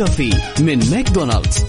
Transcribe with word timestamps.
كافي 0.00 0.30
من 0.60 0.90
ماكدونالدز. 0.90 1.64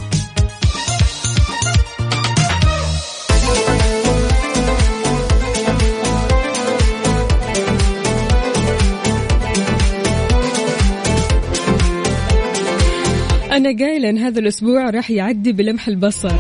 أنا 13.51 13.77
قايلة 13.79 14.09
إن 14.09 14.17
هذا 14.17 14.39
الأسبوع 14.39 14.89
راح 14.89 15.11
يعدي 15.11 15.51
بلمح 15.51 15.87
البصر. 15.87 16.31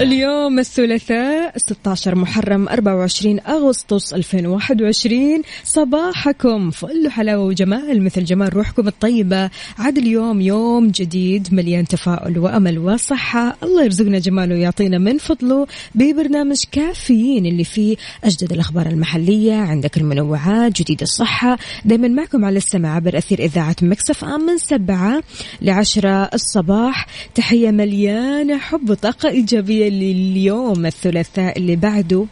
اليوم 0.00 0.58
الثلاثاء 0.58 1.58
16 1.58 2.14
محرم 2.14 2.68
24 2.68 3.40
أغسطس 3.40 4.14
2021 4.14 5.42
صباحكم 5.64 6.70
فل 6.70 7.10
حلاوة 7.10 7.44
وجمال 7.44 8.02
مثل 8.02 8.24
جمال 8.24 8.56
روحكم 8.56 8.88
الطيبة. 8.88 9.50
عاد 9.78 9.98
اليوم 9.98 10.40
يوم 10.40 10.88
جديد 10.88 11.48
مليان 11.54 11.86
تفاؤل 11.86 12.38
وأمل 12.38 12.78
وصحة. 12.78 13.56
الله 13.62 13.84
يرزقنا 13.84 14.18
جماله 14.18 14.54
ويعطينا 14.54 14.98
من 14.98 15.18
فضله 15.18 15.66
ببرنامج 15.94 16.64
كافيين 16.72 17.46
اللي 17.46 17.64
فيه 17.64 17.96
أجدد 18.24 18.52
الأخبار 18.52 18.86
المحلية. 18.86 19.54
عندك 19.54 19.96
المنوعات 19.96 20.80
جديد 20.80 21.02
الصحة. 21.02 21.58
دايما 21.84 22.08
معكم 22.08 22.44
على 22.44 22.56
السماع 22.56 22.94
عبر 22.94 23.18
أثير 23.18 23.38
إذاعة 23.38 23.76
Mix 23.82 24.24
FM 24.24 24.40
من 24.40 24.58
سبعة 24.58 25.22
لعشرة 25.62 26.30
الصباح. 26.34 27.06
تحية 27.34 27.70
مليانة 27.70 28.58
حب 28.58 28.90
وطاقة 28.90 29.28
إيجابية 29.28 29.87
لليوم 29.88 30.86
الثلاثاء 30.86 31.58
اللي 31.58 31.76
بعده. 31.76 32.26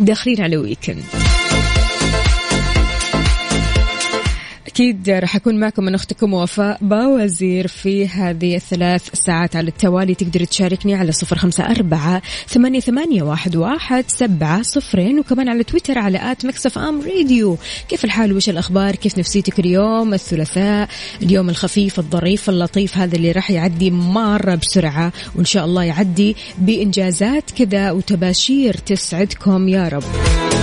داخلين 0.00 0.40
على 0.40 0.56
weekend 0.56 1.04
أكيد 4.76 5.10
راح 5.10 5.36
أكون 5.36 5.60
معكم 5.60 5.84
من 5.84 5.94
أختكم 5.94 6.34
وفاء 6.34 6.78
باوزير 6.80 7.66
في 7.66 8.08
هذه 8.08 8.56
الثلاث 8.56 9.10
ساعات 9.14 9.56
على 9.56 9.68
التوالي. 9.68 10.14
تقدر 10.14 10.44
تشاركني 10.44 10.94
على 10.94 11.12
صفر 11.12 11.38
خمسة 11.38 11.64
أربعة 11.64 12.22
ثمانية, 12.48 12.80
ثمانية 12.80 13.22
واحد, 13.22 13.56
واحد 13.56 14.04
سبعة 14.08 14.62
صفرين 14.62 15.18
وكمان 15.18 15.48
على 15.48 15.64
تويتر 15.64 15.98
على 15.98 16.32
at 16.32 16.46
Mix 16.46 16.78
FM 16.78 17.00
Radio. 17.00 17.58
كيف 17.88 18.04
الحال؟ 18.04 18.32
وش 18.32 18.48
الأخبار؟ 18.48 18.96
كيف 18.96 19.18
نفسيتك 19.18 19.60
اليوم؟ 19.60 20.14
الثلاثاء 20.14 20.88
اليوم 21.22 21.48
الخفيف 21.48 21.98
الظريف 21.98 22.48
اللطيف 22.48 22.98
هذا 22.98 23.16
اللي 23.16 23.32
راح 23.32 23.50
يعدي 23.50 23.90
مرة 23.90 24.54
بسرعة 24.54 25.12
وإن 25.34 25.44
شاء 25.44 25.64
الله 25.64 25.84
يعدي 25.84 26.36
بإنجازات 26.58 27.50
كذا 27.50 27.90
وتباشير 27.90 28.74
تسعدكم 28.74 29.68
يا 29.68 29.88
رب. 29.88 30.55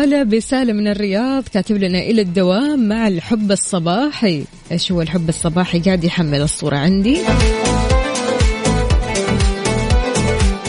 وغلا 0.00 0.22
بسالم 0.22 0.76
من 0.76 0.88
الرياض 0.88 1.44
كاتب 1.48 1.76
لنا 1.76 1.98
إلى 1.98 2.22
الدوام 2.22 2.88
مع 2.88 3.08
الحب 3.08 3.52
الصباحي. 3.52 4.44
إيش 4.72 4.92
هو 4.92 5.02
الحب 5.02 5.28
الصباحي؟ 5.28 5.80
قاعد 5.80 6.04
يحمل 6.04 6.40
الصورة 6.40 6.76
عندي. 6.76 7.18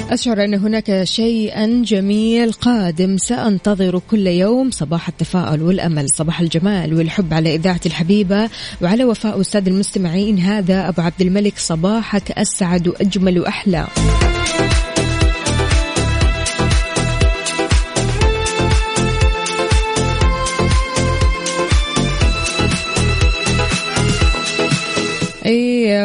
أشعر 0.09 0.43
أن 0.43 0.53
هناك 0.53 1.03
شيئا 1.03 1.81
جميل 1.85 2.51
قادم 2.51 3.17
سأنتظر 3.17 4.01
كل 4.11 4.27
يوم 4.27 4.71
صباح 4.71 5.07
التفاؤل 5.07 5.61
والأمل 5.61 6.05
صباح 6.15 6.41
الجمال 6.41 6.93
والحب 6.93 7.33
على 7.33 7.55
إذاعة 7.55 7.81
الحبيبة 7.85 8.49
وعلى 8.81 9.03
وفاء 9.03 9.41
أستاذ 9.41 9.67
المستمعين 9.67 10.39
هذا 10.39 10.87
أبو 10.87 11.01
عبد 11.01 11.21
الملك 11.21 11.53
صباحك 11.57 12.31
أسعد 12.31 12.87
وأجمل 12.87 13.39
وأحلى. 13.39 13.87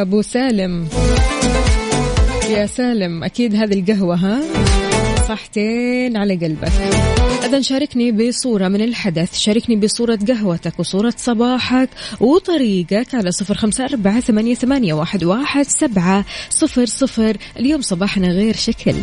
أبو 0.02 0.22
سالم. 0.22 0.88
يا 2.50 2.66
سالم 2.66 3.24
أكيد 3.24 3.54
هذه 3.54 3.80
القهوة 3.80 4.16
ها؟ 4.16 4.40
صحتين 5.28 6.16
على 6.16 6.34
قلبك. 6.34 6.72
إذا 7.44 7.60
شاركني 7.60 8.12
بصورة 8.12 8.68
من 8.68 8.80
الحدث. 8.80 9.38
شاركني 9.38 9.76
بصورة 9.76 10.18
قهوتك 10.28 10.80
وصورة 10.80 11.14
صباحك 11.16 11.88
وطريقك 12.20 13.14
على 13.14 13.30
صفر 13.30 13.54
خمسة 13.54 13.84
أربعة 13.84 14.20
ثمانية, 14.20 14.54
ثمانية 14.54 14.94
واحد, 14.94 15.24
واحد 15.24 15.64
سبعة 15.64 16.24
صفر 16.50 16.86
صفر. 16.86 17.36
اليوم 17.58 17.80
صباحنا 17.80 18.28
غير 18.28 18.56
شكل. 18.56 18.94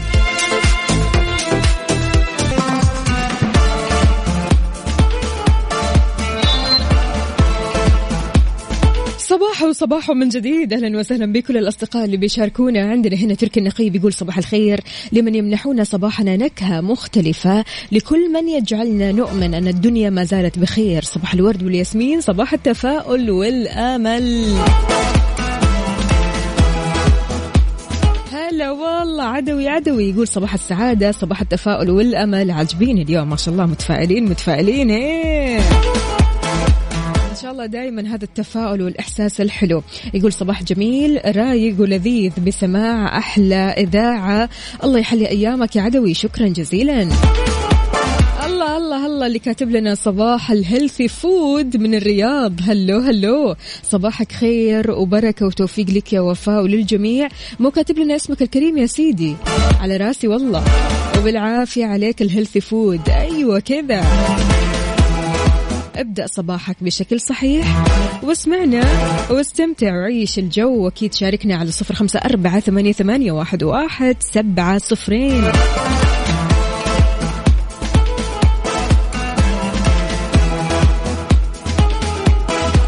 صباح 9.64 9.70
وصباح 9.70 10.12
من 10.12 10.30
جديد. 10.30 10.74
أهلا 10.74 11.00
وسهلا 11.00 11.34
بكل 11.34 11.58
الأصدقاء 11.58 12.06
اللي 12.06 12.18
بيشاركونا. 12.18 12.90
عندنا 12.92 13.16
هنا 13.16 13.34
تركي 13.34 13.60
النقي 13.60 13.90
بيقول 13.90 14.14
صباح 14.14 14.38
الخير. 14.38 14.80
لمن 15.12 15.36
يمنحون 15.36 15.84
صباحنا 15.84 16.38
نكهة 16.38 16.82
مختلفة 16.82 17.66
لكل 17.92 18.32
من 18.34 18.50
يجعلنا 18.50 19.12
نؤمن 19.12 19.54
أن 19.54 19.68
الدنيا 19.68 20.10
ما 20.10 20.24
زالت 20.24 20.60
بخير. 20.60 21.04
صباح 21.04 21.34
الورد 21.34 21.64
والياسمين 21.64 22.22
صباح 22.22 22.54
التفاؤل 22.54 23.32
والأمل. 23.32 24.56
هلا 28.32 28.72
والله 28.72 29.24
عدوي 29.24 29.68
عدوي. 29.68 30.10
يقول 30.10 30.28
صباح 30.28 30.54
السعادة 30.54 31.12
صباح 31.12 31.42
التفاؤل 31.42 31.90
والأمل. 31.90 32.52
عاجبين 32.52 32.98
اليوم 32.98 33.30
ما 33.30 33.36
شاء 33.36 33.54
الله 33.54 33.66
متفائلين 33.66 34.26
متفائلين. 34.26 34.92
إيه. 34.92 35.60
الله 37.54 37.66
دائما 37.66 38.02
هذا 38.02 38.24
التفاؤل 38.24 38.82
والإحساس 38.82 39.42
الحلو. 39.42 39.84
يقول 40.14 40.34
صباح 40.34 40.64
جميل. 40.64 41.20
رايق 41.26 41.82
ولذيذ 41.82 42.32
بسماع 42.48 43.18
أحلى 43.18 43.76
إذاعة. 43.78 44.50
الله 44.84 45.00
يحلي 45.00 45.30
أيامك 45.30 45.76
يا 45.76 45.82
عدوي. 45.82 46.14
شكرا 46.14 46.48
جزيلا. 46.48 47.02
الله 48.46 48.78
الله 48.78 49.06
الله 49.06 49.28
اللي 49.28 49.40
كاتب 49.40 49.70
لنا 49.70 49.96
صباح 49.96 50.52
ال 50.52 50.59
healthy 50.59 51.08
food 51.08 51.78
من 51.78 51.96
الرياض. 51.96 52.54
hello 52.62 53.00
hello. 53.00 53.56
صباحك 53.84 54.32
خير 54.32 54.92
وبركة 54.92 55.46
وتوفيق 55.46 55.90
لك 55.90 56.14
يا 56.14 56.22
وفاء 56.22 56.64
وللجميع. 56.64 57.30
مو 57.60 57.72
كاتب 57.72 58.00
لنا 58.00 58.16
اسمك 58.16 58.42
الكريم 58.42 58.78
يا 58.78 58.86
سيدي؟ 58.86 59.36
على 59.82 59.98
راسي 59.98 60.28
والله. 60.28 60.64
وبالعافية 61.20 61.86
عليك 61.86 62.22
ال 62.22 62.27
healthy 62.27 62.62
food. 62.62 63.10
أيوة 63.10 63.60
كذا. 63.60 64.04
ابدأ 65.98 66.28
صباحك 66.28 66.76
بشكل 66.82 67.20
صحيح 67.20 67.84
واسمعنا 68.24 68.84
واستمتع 69.32 69.98
وعيش 69.98 70.40
الجو 70.40 70.84
وأكيد 70.84 71.14
شاركنا 71.14 71.56
على 71.56 71.72
صفر 71.72 71.96
خمسة 71.96 72.20
أربعة 72.20 72.60
ثمانية, 72.60 73.32
واحد 73.32 74.16
سبعة 74.20 74.78
صفرين. 74.78 75.44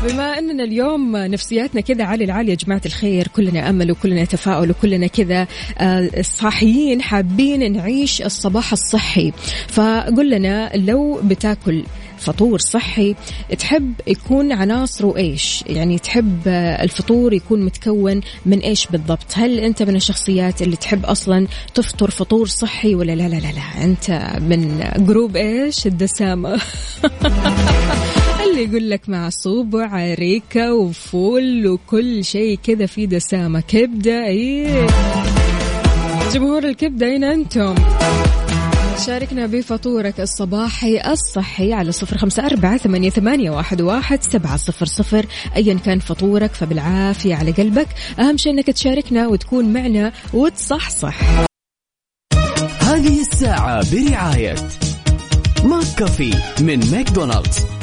بما 0.10 0.40
أننا 0.40 0.64
اليوم 0.64 1.18
نفسياتنا 1.18 1.82
كذا 1.82 2.04
عالي 2.04 2.24
العالي 2.24 2.50
يا 2.50 2.56
جماعة 2.56 2.82
الخير 2.86 3.28
كلنا 3.28 3.70
أمل 3.70 3.92
وكلنا 3.92 4.26
تفاؤل 4.26 4.72
وكلنا 4.72 5.08
كذا 5.08 5.48
آه، 5.78 6.10
صاحيين 6.22 7.02
حابين 7.02 7.74
نعيش 7.74 8.22
الصباح 8.22 8.72
الصحي. 8.72 9.34
فقل 9.68 10.30
لنا 10.30 10.72
لو 10.76 11.20
بتاكل 11.24 11.84
فطور 12.26 12.60
صحي 12.60 13.16
تحب 13.60 13.94
يكون 14.08 14.52
عناصره 14.52 15.18
إيش؟ 15.18 15.64
يعني 15.68 16.00
تحب 16.00 16.40
آه، 16.48 16.84
الفطور 16.84 17.34
يكون 17.34 17.66
متكون 17.66 18.22
من 18.46 18.60
إيش 18.60 18.88
بالضبط؟ 18.88 19.26
هل 19.34 19.60
أنت 19.60 19.84
من 19.84 19.96
الشخصيات 19.96 20.62
اللي 20.62 20.76
تحب 20.76 21.06
أصلا 21.06 21.48
تفطر 21.74 22.12
فطور 22.12 22.48
صحي 22.48 22.96
ولا 22.96 23.16
لا 23.16 23.28
لا 23.28 23.36
لا, 23.36 23.52
لا. 23.52 23.84
أنت 23.84 24.38
من 24.42 24.84
جروب 24.98 25.36
إيش؟ 25.36 25.88
الدسامة. 25.88 26.50
اللي 28.50 28.64
يقول 28.64 28.90
لك 28.90 29.10
معصوب 29.10 29.74
وعريكة 29.74 30.74
وفول 30.74 31.68
وكل 31.68 32.26
شيء 32.26 32.60
كذا 32.64 32.86
فيه 32.86 33.06
دسامة. 33.06 33.60
كبدة 33.60 34.26
إيه. 34.26 34.88
جمهور 36.34 36.64
الكبدة 36.64 37.06
أين 37.06 37.24
أنتم؟ 37.24 37.76
شاركنا 38.98 39.46
بفطورك 39.46 40.20
الصباحي 40.20 41.12
الصحي 41.12 41.74
على 41.74 41.92
صفر 41.92 42.18
خمسة 42.18 42.46
أربعة 42.46 42.78
ثمانية, 42.78 43.10
ثمانية 43.10 43.52
واحد, 43.52 43.82
واحد 43.82 44.24
سبعة 44.24 44.58
صفر 44.58 44.86
صفر. 44.86 45.26
أيا 45.56 45.74
كان 45.74 46.00
فطورك 46.00 46.54
فبالعافية 46.54 47.36
على 47.36 47.52
قلبك. 47.52 47.88
أهم 48.20 48.38
شيء 48.38 48.52
أنك 48.54 48.68
تشاركنا 48.68 49.28
وتكون 49.28 49.74
معنا 49.74 50.12
وتصحصح. 50.34 51.20
هذه 52.80 53.22
الساعة 53.22 53.92
برعاية 53.92 54.56
McCafé 55.64 56.34
من 56.62 56.92
ماكدونالدز. 56.92 57.75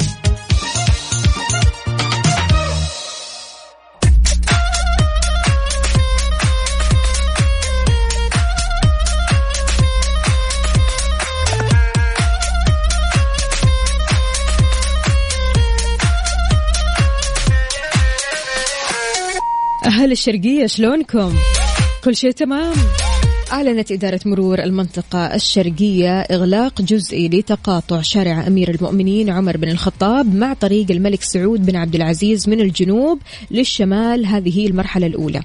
أهل 19.85 20.11
الشرقية 20.11 20.67
شلونكم؟ 20.67 21.33
كل 22.03 22.15
شيء 22.15 22.31
تمام؟ 22.31 22.73
أعلنت 23.51 23.91
إدارة 23.91 24.19
مرور 24.25 24.59
المنطقة 24.59 25.35
الشرقية 25.35 26.19
إغلاق 26.19 26.81
جزئي 26.81 27.29
لتقاطع 27.29 28.01
شارع 28.01 28.47
أمير 28.47 28.69
المؤمنين 28.69 29.29
عمر 29.29 29.57
بن 29.57 29.69
الخطاب 29.69 30.35
مع 30.35 30.53
طريق 30.53 30.91
الملك 30.91 31.21
سعود 31.21 31.65
بن 31.65 31.75
عبد 31.75 31.95
العزيز 31.95 32.49
من 32.49 32.61
الجنوب 32.61 33.19
للشمال 33.51 34.25
هذه 34.25 34.67
المرحلة 34.67 35.07
الأولى 35.07 35.41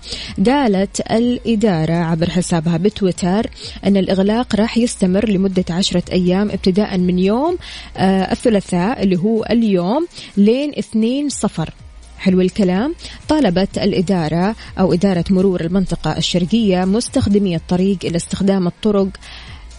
قالت 0.47 1.01
الإدارة 1.11 1.93
عبر 1.93 2.31
حسابها 2.31 2.77
بتويتر 2.77 3.47
أن 3.85 3.97
الإغلاق 3.97 4.57
راح 4.57 4.79
يستمر 4.79 5.29
لمدة 5.29 5.65
عشرة 5.71 6.05
أيام 6.13 6.51
ابتداء 6.51 6.99
من 6.99 7.19
يوم 7.19 7.59
آه 7.97 8.33
الثلاثاء 8.33 9.03
اللي 9.03 9.17
هو 9.17 9.45
اليوم 9.45 10.07
لين 10.37 10.73
اثنين 10.79 11.29
صفر 11.29 11.71
حلو 12.19 12.41
الكلام. 12.41 12.95
طالبت 13.29 13.79
الإدارة 13.79 14.57
أو 14.79 14.93
إدارة 14.93 15.25
مرور 15.31 15.61
المنطقة 15.61 16.17
الشرقية 16.17 16.85
مستخدمي 16.85 17.57
الطريق 17.57 17.99
إلى 18.05 18.17
استخدام 18.17 18.67
الطرق 18.67 19.09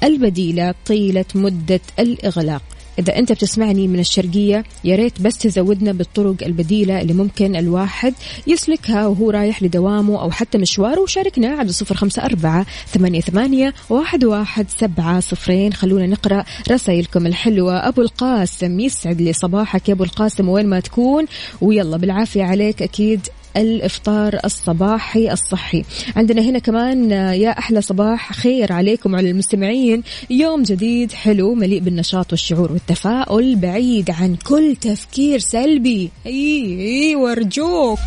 البديلة 0.03 0.73
طيلة 0.85 1.25
مدة 1.35 1.81
الإغلاق. 1.99 2.61
إذا 2.99 3.17
أنت 3.17 3.31
بتسمعني 3.31 3.87
من 3.87 3.99
الشرقية 3.99 4.63
يا 4.83 4.95
ريت 4.95 5.21
بس 5.21 5.37
تزودنا 5.37 5.91
بالطرق 5.91 6.35
البديلة 6.45 7.01
اللي 7.01 7.13
ممكن 7.13 7.55
الواحد 7.55 8.13
يسلكها 8.47 9.07
وهو 9.07 9.29
رايح 9.29 9.63
لدوامه 9.63 10.21
أو 10.21 10.31
حتى 10.31 10.57
مشواره 10.57 11.01
وشاركنا 11.01 11.47
على 11.47 11.71
صفر 11.71 11.95
خمسة 11.95 12.25
أربعة 12.25 12.65
ثمانية, 12.87 13.21
ثمانية 13.21 13.73
واحد, 13.89 14.25
واحد 14.25 14.69
سبعة 14.69 15.19
صفرين. 15.19 15.73
خلونا 15.73 16.07
نقرأ 16.07 16.43
رسائلكم 16.71 17.27
الحلوة. 17.27 17.87
أبو 17.87 18.01
القاسم 18.01 18.79
يسعد 18.79 19.21
لي 19.21 19.33
صباحك 19.33 19.89
يا 19.89 19.93
أبو 19.93 20.03
القاسم 20.03 20.49
وين 20.49 20.67
ما 20.67 20.79
تكون؟ 20.79 21.25
ويلا 21.61 21.97
بالعافية 21.97 22.43
عليك 22.43 22.81
أكيد. 22.81 23.27
الإفطار 23.57 24.39
الصباحي 24.45 25.31
الصحي. 25.31 25.83
عندنا 26.15 26.41
هنا 26.41 26.59
كمان 26.59 27.11
آه، 27.11 27.33
يا 27.33 27.49
أحلى 27.49 27.81
صباح 27.81 28.33
خير 28.33 28.73
عليكم 28.73 29.13
وعلى 29.13 29.29
المستمعين. 29.29 30.03
يوم 30.29 30.63
جديد 30.63 31.11
حلو 31.11 31.53
مليء 31.53 31.79
بالنشاط 31.79 32.31
والشعور 32.31 32.71
والتفاؤل 32.71 33.55
بعيد 33.55 34.11
عن 34.11 34.35
كل 34.35 34.75
تفكير 34.81 35.39
سلبي. 35.39 36.09
إي 36.25 36.79
إي 36.79 37.15
وارجوك 37.15 37.99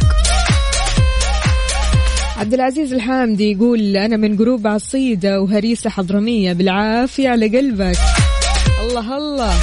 عبد 2.36 2.54
العزيز 2.54 2.92
الحامدي 2.92 3.52
يقول 3.52 3.96
أنا 3.96 4.16
من 4.16 4.36
group 4.36 4.66
عصيدة 4.66 5.40
وهريسة 5.40 5.90
حضرمية. 5.90 6.52
بالعافية 6.52 7.28
على 7.28 7.58
قلبك. 7.58 7.98
الله 8.80 9.16
الله. 9.16 9.54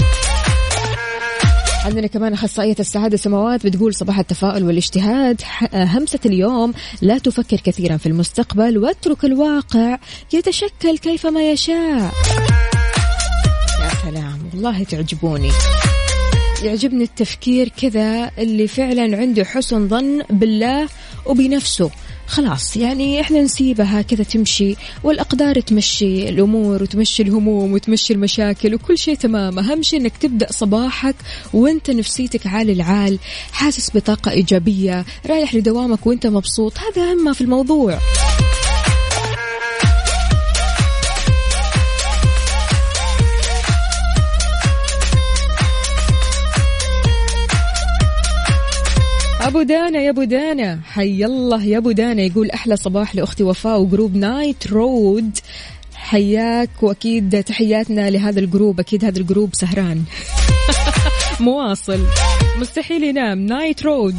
عندنا 1.85 2.07
كمان 2.07 2.33
أخصائية 2.33 2.75
السعادة 2.79 3.17
سماوات 3.17 3.65
بتقول 3.65 3.95
صباح 3.95 4.19
التفاؤل 4.19 4.63
والاجتهاد 4.63 5.41
همسة 5.73 6.19
اليوم 6.25 6.73
لا 7.01 7.17
تفكر 7.17 7.57
كثيرا 7.57 7.97
في 7.97 8.05
المستقبل 8.05 8.77
واترك 8.77 9.25
الواقع 9.25 9.97
يتشكل 10.33 10.97
كيفما 10.97 11.51
يشاء. 11.51 12.13
يا 13.81 13.89
سلام 14.03 14.39
والله 14.53 14.83
تعجبوني. 14.83 15.51
يعجبني 16.63 17.03
التفكير 17.03 17.69
كذا 17.69 18.31
اللي 18.37 18.67
فعلا 18.67 19.17
عنده 19.17 19.43
حسن 19.43 19.87
ظن 19.87 20.21
بالله 20.29 20.89
وبنفسه. 21.25 21.91
خلاص 22.29 22.77
يعني 22.77 23.21
إحنا 23.21 23.41
نسيبها 23.41 24.01
كذا 24.01 24.23
تمشي 24.23 24.75
والأقدار 25.03 25.59
تمشي 25.59 26.29
الأمور 26.29 26.83
وتمشي 26.83 27.23
الهموم 27.23 27.73
وتمشي 27.73 28.13
المشاكل 28.13 28.75
وكل 28.75 28.97
شيء 28.97 29.15
تمام. 29.15 29.59
أهم 29.59 29.83
شيء 29.83 29.99
إنك 29.99 30.17
تبدأ 30.17 30.47
صباحك 30.51 31.15
وأنت 31.53 31.91
نفسيتك 31.91 32.47
عال 32.47 32.69
العال 32.69 33.19
حاسس 33.51 33.97
بطاقة 33.97 34.31
إيجابية 34.31 35.05
رايح 35.25 35.55
لدوامك 35.55 36.07
وأنت 36.07 36.27
مبسوط 36.27 36.73
هذا 36.77 37.11
أهم 37.11 37.33
في 37.33 37.41
الموضوع. 37.41 37.99
ابو 49.59 49.67
دانا 49.67 49.99
يا 49.99 50.09
ابو 50.09 50.23
دانا 50.23 50.79
حي 50.83 51.25
الله 51.25 51.63
يا 51.63 51.77
ابو 51.77 51.91
دانا 51.91 52.21
يقول 52.21 52.51
أحلى 52.51 52.75
صباح 52.77 53.15
لأختي 53.15 53.43
وفاء 53.43 53.81
و 53.81 53.87
group 53.87 54.15
Night 54.15 54.67
Road 54.67 55.37
حياك 55.95 56.69
وأكيد 56.81 57.43
تحياتنا 57.43 58.09
لهذا 58.09 58.39
ال 58.39 58.45
group. 58.45 58.79
أكيد 58.79 59.05
هذا 59.05 59.19
ال 59.19 59.25
group 59.25 59.55
سهران. 59.55 60.03
مواصل. 61.39 61.99
مستحيل 62.59 63.03
ينام. 63.03 63.39
Night 63.39 63.83
Road 63.83 64.15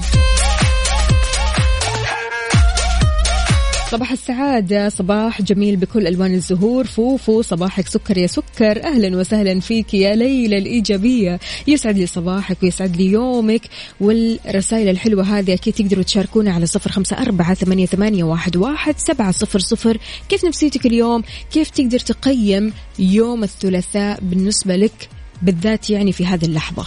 صباح 3.91 4.13
السعادة 4.13 4.89
صباح 4.89 5.43
جميل 5.43 5.77
بكل 5.77 6.07
ألوان 6.07 6.35
الزهور. 6.35 6.87
فوفو 6.87 7.43
صباحك 7.43 7.89
سكر 7.89 8.19
يا 8.19 8.27
سكر. 8.27 8.85
أهلا 8.85 9.17
وسهلا 9.17 9.61
فيك 9.61 9.95
يا 9.95 10.15
ليلى 10.15 10.59
الإيجابية. 10.59 11.41
يسعد 11.67 11.99
لي 11.99 12.07
صباحك 12.07 12.63
ويسعد 12.63 12.97
لي 12.97 13.07
يومك. 13.07 13.63
والرسائل 14.01 14.89
الحلوة 14.89 15.39
هذه 15.39 15.55
أكيد 15.55 15.75
تقدروا 15.75 16.03
تشاركونا 16.03 16.53
على 16.53 16.67
صفر 16.67 16.93
خمسة 16.93 17.23
أربعة 17.23 17.55
ثمانية, 17.55 17.87
ثمانية 17.87 18.25
واحد, 18.25 18.57
واحد 18.57 18.95
سبعة 18.99 19.31
صفر 19.31 19.59
صفر. 19.59 19.99
كيف 20.29 20.45
نفسيتك 20.45 20.87
اليوم؟ 20.87 21.23
كيف 21.53 21.71
تقدر 21.71 21.99
تقيم 21.99 22.73
يوم 22.99 23.43
الثلاثاء 23.43 24.19
بالنسبة 24.23 24.77
لك 24.77 25.09
بالذات 25.43 25.91
يعني 25.91 26.13
في 26.13 26.27
هذه 26.27 26.45
اللحظة؟ 26.45 26.87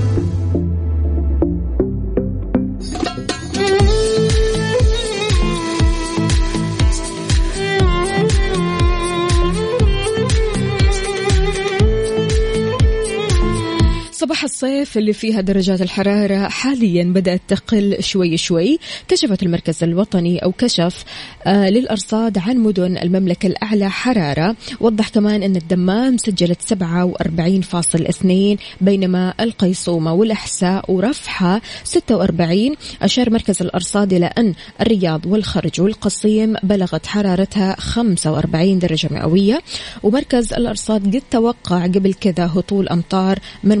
صباح 14.31 14.43
الصيف 14.43 14.97
اللي 14.97 15.13
فيها 15.13 15.41
درجات 15.41 15.81
الحرارة 15.81 16.47
حاليا 16.47 17.03
بدأت 17.03 17.41
تقل 17.47 18.03
شوي 18.03 18.37
شوي. 18.37 18.79
كشفت 19.07 19.43
المركز 19.43 19.83
الوطني 19.83 20.43
أو 20.43 20.51
كشف 20.51 21.03
آه 21.45 21.69
للأرصاد 21.69 22.37
عن 22.37 22.57
مدن 22.57 22.97
المملكة 22.97 23.47
الأعلى 23.47 23.89
حرارة. 23.89 24.55
وضح 24.79 25.09
كمان 25.09 25.43
أن 25.43 25.55
الدمام 25.55 26.17
سجلت 26.17 26.61
47.2 26.61 28.57
بينما 28.81 29.33
القيصومة 29.39 30.13
والأحساء 30.13 30.91
ورفحة 30.91 31.61
46 31.83 32.75
أشار 33.01 33.29
مركز 33.29 33.61
الأرصاد 33.61 34.13
إلى 34.13 34.25
أن 34.25 34.53
الرياض 34.81 35.25
والخرج 35.25 35.81
والقصيم 35.81 36.55
بلغت 36.63 37.05
حرارتها 37.05 37.75
45 37.79 38.79
درجة 38.79 39.09
مئوية. 39.11 39.61
ومركز 40.03 40.53
الأرصاد 40.53 41.15
قد 41.15 41.21
توقع 41.31 41.85
قبل 41.85 42.13
كذا 42.13 42.45
هطول 42.45 42.89
أمطار 42.89 43.39
من 43.63 43.79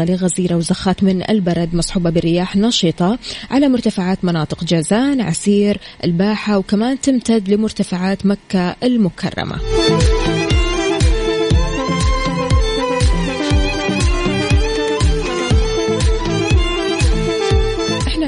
متوسطة 0.00 0.04
لغزيرة 0.04 0.56
وزخات 0.56 1.02
من 1.02 1.30
البرد 1.30 1.74
مصحوبة 1.74 2.10
برياح 2.10 2.56
نشطة 2.56 3.18
على 3.50 3.68
مرتفعات 3.68 4.24
مناطق 4.24 4.64
جازان 4.64 5.20
عسير 5.20 5.78
الباحة 6.04 6.58
وكمان 6.58 7.00
تمتد 7.00 7.48
لمرتفعات 7.48 8.26
مكة 8.26 8.76
المكرمة. 8.82 9.56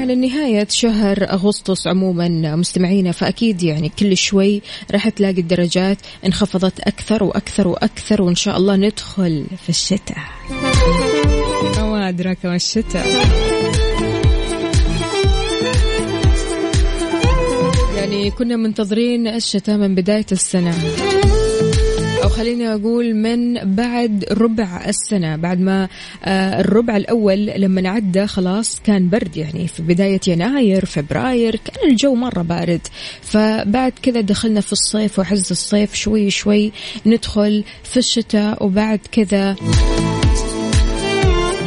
على 0.05 0.15
نهاية 0.15 0.67
شهر 0.69 1.23
أغسطس 1.23 1.87
عموما 1.87 2.55
مستمعينا 2.55 3.11
فأكيد 3.11 3.63
يعني 3.63 3.89
كل 3.99 4.17
شوي 4.17 4.61
راح 4.91 5.09
تلاقي 5.09 5.41
الدرجات 5.41 5.97
انخفضت 6.25 6.79
أكثر 6.79 7.23
وأكثر 7.23 7.67
وأكثر 7.67 8.21
وإن 8.21 8.35
شاء 8.35 8.57
الله 8.57 8.75
ندخل 8.75 9.45
في 9.63 9.69
الشتاء. 9.69 10.17
أدراك 12.09 12.45
ما 12.45 12.55
الشتاء. 12.55 13.05
يعني 17.97 18.31
كنا 18.31 18.55
منتظرين 18.55 19.27
الشتاء 19.27 19.77
من 19.77 19.95
بداية 19.95 20.25
السنة. 20.31 20.73
أو 22.23 22.29
خليني 22.29 22.73
أقول 22.73 23.15
من 23.15 23.75
بعد 23.75 24.25
ربع 24.31 24.85
السنة. 24.87 25.35
بعد 25.35 25.59
ما 25.59 25.87
آه، 26.25 26.59
الربع 26.59 26.97
الأول 26.97 27.45
لما 27.45 27.89
عدى 27.89 28.27
خلاص 28.27 28.79
كان 28.83 29.09
برد. 29.09 29.37
يعني 29.37 29.67
في 29.67 29.83
بداية 29.83 30.19
يناير 30.27 30.85
فبراير 30.85 31.55
كان 31.55 31.89
الجو 31.89 32.15
مرة 32.15 32.41
بارد. 32.41 32.87
فبعد 33.21 33.93
كذا 34.01 34.21
دخلنا 34.21 34.61
في 34.61 34.73
الصيف 34.73 35.19
وحز 35.19 35.51
الصيف 35.51 35.93
شوي 35.95 36.29
شوي 36.29 36.71
ندخل 37.05 37.63
في 37.83 37.97
الشتاء. 37.97 38.65
وبعد 38.65 38.99
كذا 39.11 39.55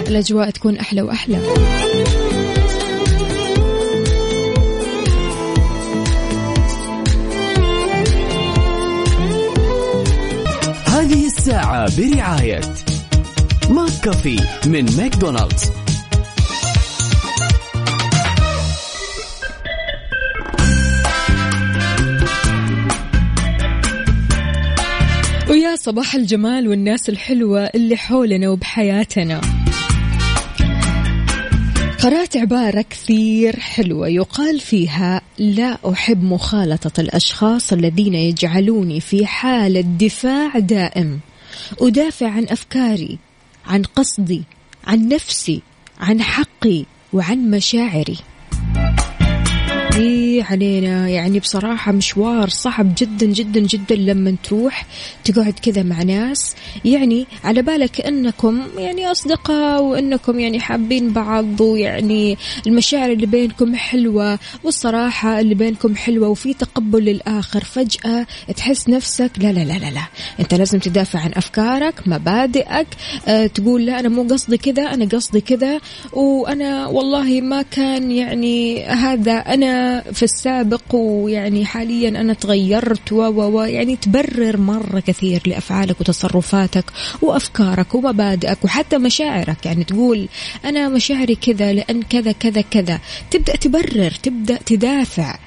الأجواء 0.09 0.51
تكون 0.51 0.77
أحلى 0.77 1.03
وأحلى. 1.03 1.39
هذه 10.87 11.27
الساعة 11.27 11.97
برعاية 11.97 12.61
ماك 13.71 13.91
كافي 14.05 14.37
من 14.67 14.97
ماكدونالدز. 14.97 15.71
ويا 25.51 25.77
صباح 25.77 26.15
الجمال 26.15 26.69
والناس 26.69 27.09
الحلوة 27.09 27.61
اللي 27.65 27.97
حولنا 27.97 28.49
وبحياتنا. 28.49 29.58
قرأت 32.03 32.37
عبارة 32.37 32.85
كثير 32.91 33.61
حلوة 33.61 34.09
يقال 34.09 34.61
فيها 34.61 35.21
لا 35.39 35.79
أحب 35.93 36.23
مخالطة 36.25 37.01
الأشخاص 37.01 37.73
الذين 37.73 38.15
يجعلوني 38.15 39.01
في 39.01 39.27
حالة 39.27 39.81
دفاع 39.81 40.59
دائم. 40.59 41.21
أدافع 41.81 42.31
عن 42.31 42.47
أفكاري 42.49 43.19
عن 43.67 43.83
قصدي 43.83 44.43
عن 44.87 45.09
نفسي 45.09 45.63
عن 46.01 46.23
حقي 46.23 46.85
وعن 47.13 47.51
مشاعري. 47.51 48.17
إيه 49.99 50.43
علينا. 50.45 51.09
يعني 51.09 51.39
بصراحة 51.39 51.93
مشوار 51.93 52.49
صعب 52.49 52.93
جدا 52.99 53.27
جدا 53.27 53.61
جدا 53.61 53.95
لما 53.95 54.35
تروح 54.43 54.87
تقعد 55.25 55.53
كذا 55.63 55.83
مع 55.83 56.03
ناس. 56.03 56.55
يعني 56.85 57.27
على 57.45 57.63
بالك 57.63 58.01
إنكم 58.01 58.63
يعني 58.79 59.11
أصدقاء 59.11 59.83
وإنكم 59.83 60.41
يعني 60.41 60.61
حابين 60.61 61.13
بعض 61.13 61.61
ويعني 61.61 62.37
المشاعر 62.67 63.13
اللي 63.13 63.27
بينكم 63.27 63.75
حلوة 63.75 64.39
والصراحة 64.65 65.41
اللي 65.41 65.55
بينكم 65.55 65.97
حلوة 65.97 66.29
وفي 66.29 66.55
تقبل 66.55 67.05
للآخر. 67.05 67.65
فجأة 67.65 68.27
تحس 68.57 68.89
نفسك 68.89 69.31
لا 69.39 69.53
لا 69.53 69.61
لا 69.61 69.79
لا 69.79 69.91
لا. 69.91 70.05
أنت 70.41 70.55
لازم 70.55 70.79
تدافع 70.79 71.19
عن 71.19 71.31
أفكارك 71.35 71.95
مبادئك 72.07 72.87
أه 73.29 73.47
تقول 73.47 73.87
لا 73.87 74.01
أنا 74.01 74.09
مو 74.09 74.23
قصدي 74.23 74.57
كذا 74.57 74.83
أنا 74.83 75.05
قصدي 75.05 75.41
كذا. 75.41 75.81
وأنا 76.13 76.87
والله 76.87 77.41
ما 77.41 77.63
كان 77.63 78.11
يعني 78.11 78.85
هذا 78.85 79.33
أنا 79.33 79.88
في 80.13 80.23
السابق 80.23 80.95
ويعني 80.95 81.65
حاليا 81.65 82.09
أنا 82.09 82.33
تغيرت 82.33 83.13
و 83.13 83.63
يعني 83.63 83.97
تبرر 83.97 84.57
مرة 84.57 85.01
كثير 85.01 85.43
لأفعالك 85.47 86.01
وتصرفاتك 86.01 86.85
وأفكارك 87.23 87.95
ومبادئك 87.95 88.65
وحتى 88.65 88.99
مشاعرك. 88.99 89.67
يعني 89.67 89.85
تقول 89.85 90.29
أنا 90.65 90.89
مشاعري 90.89 91.35
كذا 91.35 91.73
لأن 91.73 92.03
كذا 92.03 92.33
كذا 92.33 92.61
كذا. 92.61 93.01
تبدأ 93.31 93.57
تبرر 93.57 94.11
تبدأ 94.23 94.59
تدافع. 94.67 95.39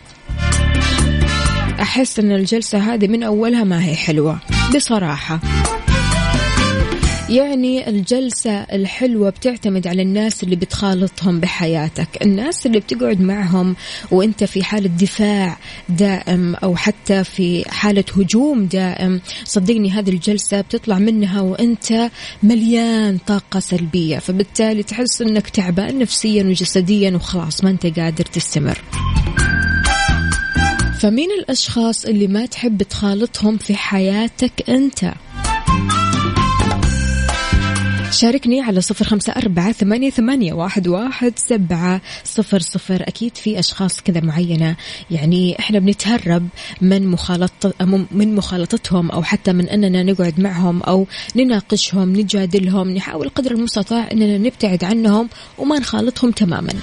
أحس 1.82 2.20
إن 2.20 2.32
الجلسة 2.32 2.94
هذه 2.94 3.08
من 3.08 3.24
أولها 3.24 3.64
ما 3.64 3.86
هي 3.86 3.96
حلوة 3.96 4.40
بصراحة. 4.76 5.40
يعني 7.32 7.90
الجلسة 7.90 8.52
الحلوة 8.52 9.30
بتعتمد 9.30 9.88
على 9.88 10.02
الناس 10.02 10.44
اللي 10.44 10.56
بتخالطهم 10.56 11.40
بحياتك. 11.40 12.22
الناس 12.22 12.66
اللي 12.66 12.80
بتقعد 12.80 13.22
معهم 13.22 13.76
وانت 14.12 14.44
في 14.44 14.64
حالة 14.64 14.88
دفاع 14.88 15.58
دائم 15.90 16.56
أو 16.56 16.76
حتى 16.76 17.24
في 17.24 17.70
حالة 17.70 18.04
هجوم 18.18 18.66
دائم 18.66 19.22
صدقني 19.44 19.92
هذه 19.92 20.10
الجلسة 20.10 20.62
بتطلع 20.62 21.00
منها 21.00 21.42
وانت 21.42 22.10
مليان 22.44 23.18
طاقة 23.18 23.60
سلبية. 23.60 24.20
فبالتالي 24.20 24.84
تحس 24.84 25.22
إنك 25.22 25.50
تعبان 25.50 26.00
نفسيا 26.00 26.44
وجسديا 26.44 27.12
وخلاص 27.12 27.64
ما 27.64 27.70
انت 27.70 28.00
قادر 28.00 28.26
تستمر. 28.26 28.82
فمين 31.00 31.30
الأشخاص 31.40 32.06
اللي 32.06 32.28
ما 32.28 32.46
تحب 32.46 32.84
تخالطهم 32.84 33.58
في 33.58 33.76
حياتك 33.76 34.70
أنت؟ 34.70 35.14
شاركني 38.12 38.62
على 38.62 38.82
صفر 38.82 39.06
خمسة 39.06 39.34
أربعة 39.34 39.72
ثمانية, 39.72 40.10
ثمانية 40.10 40.54
واحد, 40.54 40.88
واحد 40.88 41.34
سبعة 41.36 42.02
صفر 42.24 42.60
صفر. 42.60 43.04
أكيد 43.08 43.38
في 43.38 43.60
أشخاص 43.60 44.02
كذا 44.02 44.22
معينة. 44.22 44.76
يعني 45.12 45.60
إحنا 45.60 45.80
بنتهرب 45.80 46.48
من 46.82 47.08
مخالطة 47.08 47.74
من 48.12 48.36
مخالطتهم 48.36 49.12
أو 49.12 49.24
حتى 49.24 49.54
من 49.54 49.70
أننا 49.70 50.04
نقعد 50.04 50.40
معهم 50.40 50.84
أو 50.84 51.08
نناقشهم 51.36 52.16
نجادلهم 52.16 52.90
نحاول 52.90 53.30
قدر 53.30 53.52
المستطاع 53.52 54.12
أننا 54.12 54.38
نبتعد 54.38 54.84
عنهم 54.84 55.30
وما 55.58 55.80
نخالطهم 55.80 56.32
تماما. 56.32 56.74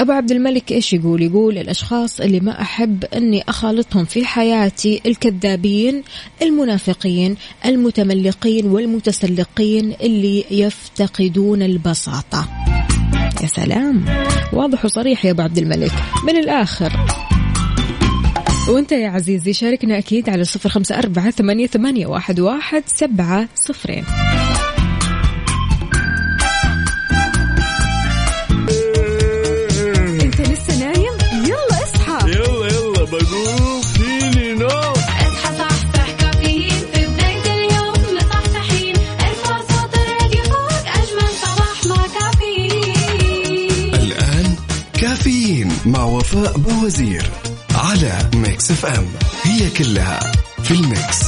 أبو 0.00 0.12
عبد 0.12 0.30
الملك 0.30 0.72
إيش 0.72 0.92
يقول؟ 0.92 1.22
يقول 1.22 1.58
الأشخاص 1.58 2.20
اللي 2.20 2.40
ما 2.40 2.60
أحب 2.62 3.04
أني 3.04 3.44
أخالطهم 3.48 4.04
في 4.04 4.24
حياتي 4.24 5.00
الكذابين 5.06 6.02
المنافقين 6.42 7.36
المتملقين 7.64 8.66
والمتسلقين 8.66 9.94
اللي 10.00 10.44
يفتقدون 10.50 11.62
البساطة. 11.62 12.48
يا 13.42 13.46
سلام. 13.46 14.04
واضح 14.52 14.84
وصريح 14.84 15.24
يا 15.24 15.30
أبو 15.30 15.42
عبد 15.42 15.58
الملك. 15.58 15.92
من 16.26 16.36
الآخر. 16.36 16.92
وأنت 18.68 18.92
يا 18.92 19.08
عزيزي 19.08 19.52
شاركنا 19.52 19.98
أكيد 19.98 20.30
على 20.30 20.44
صفر 20.44 20.68
خمسة 20.68 20.98
أربعة 20.98 21.30
ثمانية, 21.30 22.06
واحد 22.06 22.82
سبعة 22.86 23.48
صفرين. 23.54 24.04
كافيين 45.00 45.72
مع 45.86 46.04
وفاء 46.04 46.58
بوزير 46.58 47.30
على 47.74 48.30
Mix 48.34 48.70
FM. 48.70 49.06
هي 49.42 49.70
كلها 49.70 50.32
في 50.62 50.70
ال 50.70 50.80
Mix. 50.80 51.20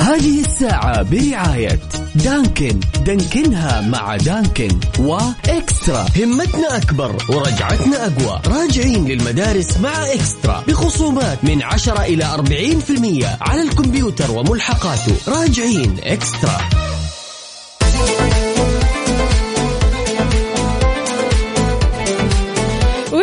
هذه 0.00 0.40
الساعة 0.40 1.02
برعاية 1.02 1.78
دانكن. 2.14 2.80
دانكنها 3.04 3.80
مع 3.80 4.16
دانكن 4.16 4.80
وإكسترا. 4.98 6.06
همتنا 6.16 6.76
أكبر 6.76 7.16
ورجعتنا 7.28 8.06
أقوى. 8.06 8.40
راجعين 8.46 9.08
للمدارس 9.08 9.76
مع 9.76 10.12
إكسترا. 10.12 10.64
بخصومات 10.68 11.44
من 11.44 11.62
10 11.62 12.02
إلى 12.02 12.24
40% 12.24 13.38
على 13.40 13.62
الكمبيوتر 13.62 14.30
وملحقاته. 14.30 15.16
راجعين 15.28 15.96
إكسترا. 16.02 16.89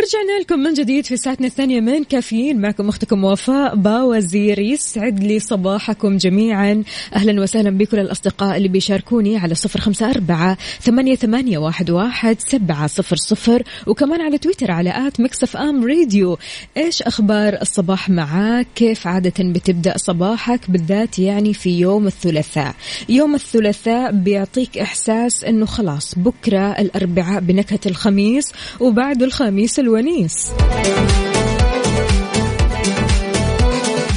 ورجعنا 0.07 0.39
لكم 0.39 0.59
من 0.59 0.73
جديد 0.73 1.05
في 1.05 1.17
ساعتنا 1.17 1.47
الثانية 1.47 1.81
من 1.81 2.03
كافيين. 2.03 2.61
معكم 2.61 2.89
أختكم 2.89 3.23
وفاء 3.23 3.75
باوزير 3.75 4.59
يسعد 4.59 5.23
لي 5.23 5.39
صباحكم 5.39 6.17
جميعا. 6.17 6.83
أهلا 7.15 7.41
وسهلا 7.41 7.69
بكل 7.69 7.99
الأصدقاء 7.99 8.57
اللي 8.57 8.67
بيشاركوني 8.67 9.37
على 9.37 9.55
صفر 9.55 9.79
خمسة 9.79 10.09
أربعة 10.09 10.57
ثمانية, 10.81 11.15
ثمانية 11.15 11.57
واحد, 11.57 11.89
واحد 11.89 12.39
سبعة 12.39 12.87
صفر 12.87 13.15
صفر. 13.15 13.63
وكمان 13.87 14.21
على 14.21 14.37
تويتر 14.37 14.71
على 14.71 15.07
at 15.07 15.21
Mix 15.21 15.57
FM 15.57 15.85
Radio. 15.85 16.37
إيش 16.77 17.01
أخبار 17.01 17.61
الصباح 17.61 18.09
معاك؟ 18.09 18.67
كيف 18.75 19.07
عادة 19.07 19.33
بتبدأ 19.39 19.97
صباحك؟ 19.97 20.71
بالذات 20.71 21.19
يعني 21.19 21.53
في 21.53 21.79
يوم 21.79 22.07
الثلاثاء. 22.07 22.75
يوم 23.09 23.35
الثلاثاء 23.35 24.11
بيعطيك 24.11 24.77
إحساس 24.77 25.43
أنه 25.43 25.65
خلاص 25.65 26.15
بكرة 26.19 26.71
الأربعاء 26.71 27.39
بنكهة 27.41 27.79
الخميس 27.85 28.51
وبعد 28.79 29.23
الخميس 29.23 29.79
الونيس 29.99 30.51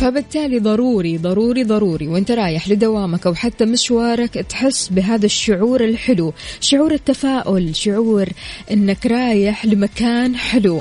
فبالتالي 0.00 0.58
ضروري 0.58 1.18
ضروري 1.18 1.64
ضروري 1.64 2.08
وانت 2.08 2.30
رايح 2.30 2.68
لدوامك 2.68 3.26
أو 3.26 3.34
حتى 3.34 3.64
مشوارك 3.64 4.34
تحس 4.34 4.88
بهذا 4.88 5.26
الشعور 5.26 5.84
الحلو 5.84 6.32
شعور 6.60 6.92
التفاؤل 6.92 7.74
شعور 7.74 8.28
إنك 8.70 9.06
رايح 9.06 9.66
لمكان 9.66 10.36
حلو. 10.36 10.80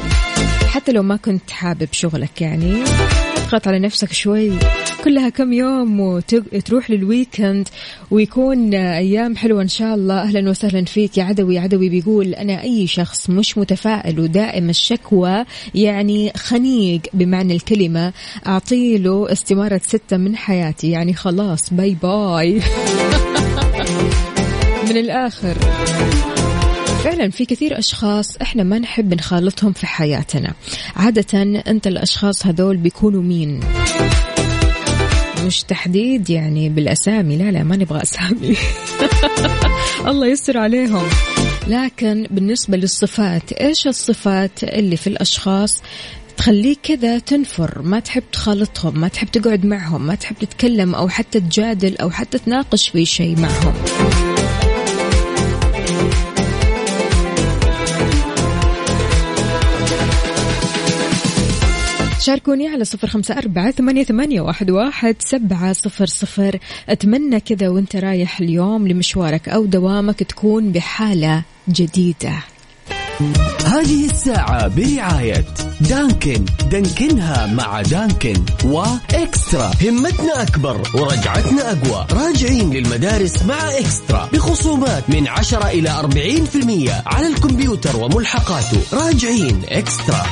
حتى 0.68 0.91
لو 0.91 1.03
ما 1.03 1.15
كنت 1.15 1.51
حابب 1.51 1.88
شغلك 1.91 2.41
يعني. 2.41 2.84
اضغط 3.50 3.68
على 3.68 3.79
نفسك 3.79 4.13
شوي. 4.13 4.51
كلها 5.03 5.29
كم 5.29 5.53
يوم 5.53 6.00
وتروح 6.00 6.91
للويكند 6.91 7.68
ويكون 8.12 8.74
أيام 8.74 9.36
حلوة 9.36 9.62
إن 9.62 9.68
شاء 9.68 9.96
الله. 9.96 10.22
أهلا 10.22 10.50
وسهلا 10.50 10.86
فيك 10.86 11.18
يا 11.18 11.24
عدوي. 11.24 11.60
عدوي 11.60 11.89
بيقول 11.89 12.34
أنا 12.34 12.63
أي 12.63 12.88
شخص 12.88 13.29
مش 13.29 13.58
متفائل 13.58 14.20
ودائم 14.20 14.70
الشكوى 14.70 15.46
يعني 15.75 16.32
خنيق 16.38 17.01
بمعنى 17.13 17.56
الكلمة. 17.56 18.13
أعطيله 18.48 19.32
استمارة 19.32 19.82
ستة 19.88 20.18
من 20.18 20.36
حياتي. 20.36 20.89
يعني 20.89 21.13
خلاص 21.13 21.74
باي 21.74 21.98
باي 22.03 22.53
من 24.89 24.98
الآخر. 24.98 25.58
فعلا 27.03 27.29
في 27.29 27.46
كثير 27.46 27.79
أشخاص 27.79 28.38
إحنا 28.41 28.63
ما 28.63 28.79
نحب 28.79 29.13
نخالطهم 29.13 29.74
في 29.74 29.88
حياتنا. 29.88 30.53
عادة 30.96 31.41
أنت 31.68 31.88
الأشخاص 31.88 32.46
هذول 32.46 32.77
بيكونوا 32.77 33.22
مين؟ 33.22 33.60
مش 35.46 35.63
تحديد 35.63 36.29
يعني 36.29 36.70
بالأسامي. 36.70 37.38
لا 37.38 37.51
لا 37.51 37.63
ما 37.63 37.75
نبغى 37.75 38.01
أسامي. 38.01 38.56
الله 40.10 40.27
يستر 40.27 40.58
عليهم. 40.58 41.03
لكن 41.68 42.27
بالنسبة 42.32 42.77
للصفات 42.77 43.51
إيش 43.51 43.88
الصفات 43.88 44.63
اللي 44.63 44.98
في 44.98 45.08
الأشخاص 45.08 45.82
تخليك 46.38 46.79
كذا 46.84 47.20
تنفر؟ 47.20 47.82
ما 47.82 48.00
تحب 48.00 48.24
تخالطهم 48.32 49.00
ما 49.00 49.08
تحب 49.08 49.27
تقعد 49.27 49.65
معهم 49.65 50.08
ما 50.08 50.15
تحب 50.15 50.36
تتكلم 50.39 50.96
أو 50.96 51.10
حتى 51.10 51.39
تجادل 51.39 51.98
أو 51.98 52.10
حتى 52.10 52.38
تناقش 52.38 52.89
في 52.89 53.06
شيء 53.06 53.39
معهم. 53.39 53.74
شاركوني 62.20 62.68
على 62.68 62.86
صفر 62.86 63.08
خمسة 63.08 63.38
أربعة 63.38 63.72
ثمانية, 63.72 64.04
ثمانية 64.04 64.42
واحد, 64.42 64.72
واحد 64.72 65.16
سبعة 65.20 65.74
صفر 65.74 66.06
صفر. 66.06 66.60
أتمنى 66.90 67.40
كذا 67.40 67.70
وأنت 67.70 67.96
رايح 67.96 68.40
اليوم 68.40 68.88
لمشوارك 68.88 69.50
أو 69.50 69.66
دوامك 69.66 70.24
تكون 70.24 70.72
بحالة 70.72 71.44
جديدة. 71.70 72.34
هذه 73.66 74.06
الساعة 74.06 74.68
برعاية 74.68 75.46
دانكن. 75.82 76.46
دانكنها 76.72 77.48
مع 77.48 77.82
دانكن 77.82 78.34
وإكسترا. 78.66 79.72
همتنا 79.82 80.42
أكبر 80.42 80.82
ورجعتنا 80.96 81.72
أقوى. 81.72 82.08
راجعين 82.12 82.74
للمدارس 82.74 83.44
مع 83.44 83.78
إكسترا. 83.78 84.30
بخصومات 84.34 85.10
من 85.10 85.28
10 85.28 85.68
إلى 85.68 85.90
40% 85.90 87.04
على 87.06 87.28
الكمبيوتر 87.28 87.98
وملحقاته. 87.98 88.82
راجعين 88.94 89.62
إكسترا. 89.70 90.26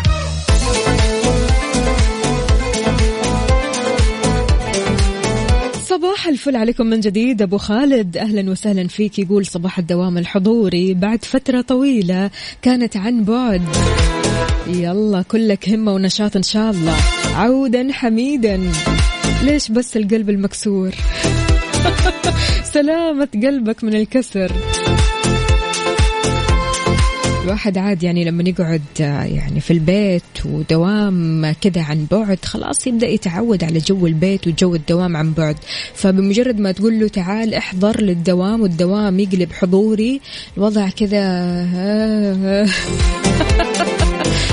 الفل 6.30 6.56
عليكم 6.56 6.86
من 6.86 7.00
جديد. 7.00 7.42
أبو 7.42 7.58
خالد 7.58 8.18
أهلا 8.18 8.52
وسهلا 8.52 8.88
فيك. 8.88 9.20
يقول 9.20 9.46
صباح 9.46 9.80
الدوام 9.80 10.18
الحضوري 10.18 10.94
بعد 10.94 11.26
فترة 11.26 11.62
طويلة 11.62 12.30
كانت 12.62 12.98
عن 12.98 13.24
بعد. 13.24 13.62
يلا 14.68 15.22
كلك 15.22 15.70
همة 15.70 15.94
ونشاط 15.94 16.36
إن 16.36 16.44
شاء 16.44 16.72
الله. 16.72 16.96
عودا 17.36 17.88
حميدا. 17.92 18.72
ليش 19.44 19.72
بس 19.72 19.98
القلب 19.98 20.30
المكسور؟ 20.30 20.92
سلامة 22.74 23.28
قلبك 23.44 23.84
من 23.84 23.96
الكسر. 23.96 24.52
الواحد 27.48 27.78
عاد 27.78 28.04
يعني 28.04 28.26
لما 28.26 28.44
يقعد 28.44 28.82
يعني 29.00 29.60
في 29.60 29.72
البيت 29.72 30.24
ودوام 30.46 31.52
كذا 31.62 31.82
عن 31.82 32.08
بعد 32.12 32.46
خلاص 32.46 32.88
يبدأ 32.88 33.08
يتعود 33.08 33.64
على 33.64 33.80
جو 33.80 34.08
البيت 34.08 34.48
وجو 34.48 34.76
الدوام 34.76 35.18
عن 35.18 35.34
بعد. 35.34 35.56
فبمجرد 35.94 36.60
ما 36.60 36.72
تقول 36.72 37.00
له 37.00 37.08
تعال 37.08 37.54
احضر 37.54 38.02
للدوام 38.02 38.62
والدوام 38.62 39.20
يقلب 39.20 39.54
حضوري 39.54 40.22
الوضع 40.58 40.90
كذا 40.90 41.24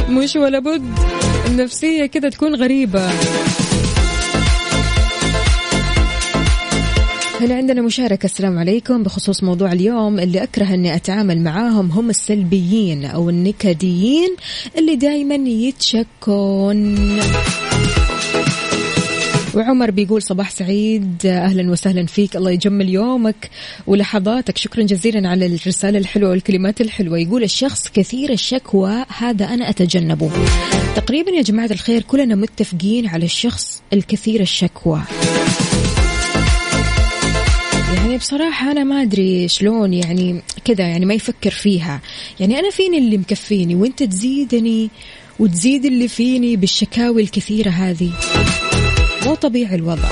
مش 0.14 0.36
ولا 0.36 0.58
بد 0.58 0.98
النفسية 1.46 2.06
كذا 2.06 2.28
تكون 2.28 2.54
غريبة. 2.54 3.10
هنا 7.44 7.54
عندنا 7.54 7.82
مشاركة. 7.82 8.24
السلام 8.24 8.58
عليكم. 8.58 9.02
بخصوص 9.02 9.42
موضوع 9.42 9.72
اليوم 9.72 10.20
اللي 10.20 10.42
أكره 10.42 10.74
أني 10.74 10.94
أتعامل 10.94 11.40
معاهم 11.40 11.90
هم 11.90 12.10
السلبيين 12.10 13.04
أو 13.04 13.30
النكديين 13.30 14.36
اللي 14.78 14.96
دايما 14.96 15.34
يتشكون. 15.34 16.98
وعمر 19.54 19.90
بيقول 19.90 20.22
صباح 20.22 20.50
سعيد. 20.50 21.26
أهلا 21.26 21.70
وسهلا 21.70 22.06
فيك. 22.06 22.36
الله 22.36 22.50
يجمل 22.50 22.88
يومك 22.88 23.50
ولحظاتك. 23.86 24.58
شكرا 24.58 24.82
جزيلا 24.82 25.28
على 25.28 25.46
الرسالة 25.46 25.98
الحلوة 25.98 26.30
والكلمات 26.30 26.80
الحلوة. 26.80 27.18
يقول 27.18 27.42
الشخص 27.42 27.88
كثير 27.88 28.32
الشكوى. 28.32 29.04
هذا 29.18 29.44
أنا 29.44 29.70
أتجنبه. 29.70 30.30
تقريبا 30.96 31.30
يا 31.30 31.42
جماعة 31.42 31.70
الخير 31.70 32.02
كلنا 32.02 32.34
متفقين 32.34 33.06
على 33.06 33.24
الشخص 33.24 33.82
الكثير 33.92 34.40
الشكوى. 34.40 35.00
يعني 38.14 38.22
بصراحة 38.22 38.70
أنا 38.70 38.84
ما 38.84 39.02
أدري 39.02 39.48
شلون 39.48 39.94
يعني 39.94 40.42
كذا 40.64 40.86
يعني 40.88 41.06
ما 41.06 41.14
يفكر 41.14 41.50
فيها. 41.50 42.00
يعني 42.40 42.58
أنا 42.58 42.70
فيني 42.70 42.98
اللي 42.98 43.18
مكفيني 43.18 43.74
وأنت 43.74 44.02
تزيدني 44.02 44.90
وتزيد 45.38 45.84
اللي 45.84 46.08
فيني 46.08 46.56
بالشكاوي 46.56 47.22
الكثيرة 47.22 47.70
هذه. 47.70 48.10
مو 49.26 49.34
طبيعي 49.34 49.74
الوضع. 49.74 50.08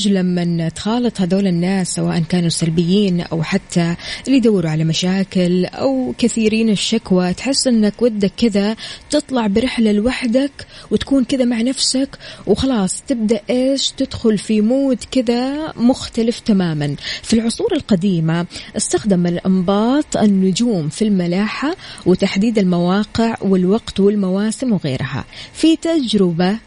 تحتاج 0.00 0.12
لما 0.12 0.68
تخالط 0.68 1.20
هذول 1.20 1.46
الناس 1.46 1.94
سواء 1.94 2.20
كانوا 2.20 2.48
سلبيين 2.48 3.20
أو 3.20 3.42
حتى 3.42 3.96
اللي 4.26 4.38
يدوروا 4.38 4.70
على 4.70 4.84
مشاكل 4.84 5.64
أو 5.64 6.14
كثيرين 6.18 6.68
الشكوى 6.68 7.34
تحس 7.34 7.66
إنك 7.66 8.02
ودك 8.02 8.32
كذا 8.36 8.76
تطلع 9.10 9.46
برحلة 9.46 9.92
لوحدك 9.92 10.66
وتكون 10.90 11.24
كذا 11.24 11.44
مع 11.44 11.60
نفسك 11.60 12.18
وخلاص 12.46 13.02
تبدأ 13.08 13.40
إيش؟ 13.50 13.90
تدخل 13.90 14.38
في 14.38 14.60
مود 14.60 14.98
كذا 15.10 15.72
مختلف 15.76 16.40
تماما. 16.40 16.96
في 17.22 17.32
العصور 17.32 17.72
القديمة 17.72 18.46
استخدم 18.76 19.26
الأنباط 19.26 20.16
النجوم 20.16 20.88
في 20.88 21.02
الملاحة 21.02 21.76
وتحديد 22.06 22.58
المواقع 22.58 23.36
والوقت 23.42 24.00
والمواسم 24.00 24.72
وغيرها 24.72 25.24
في 25.52 25.76
تجربة 25.76 26.58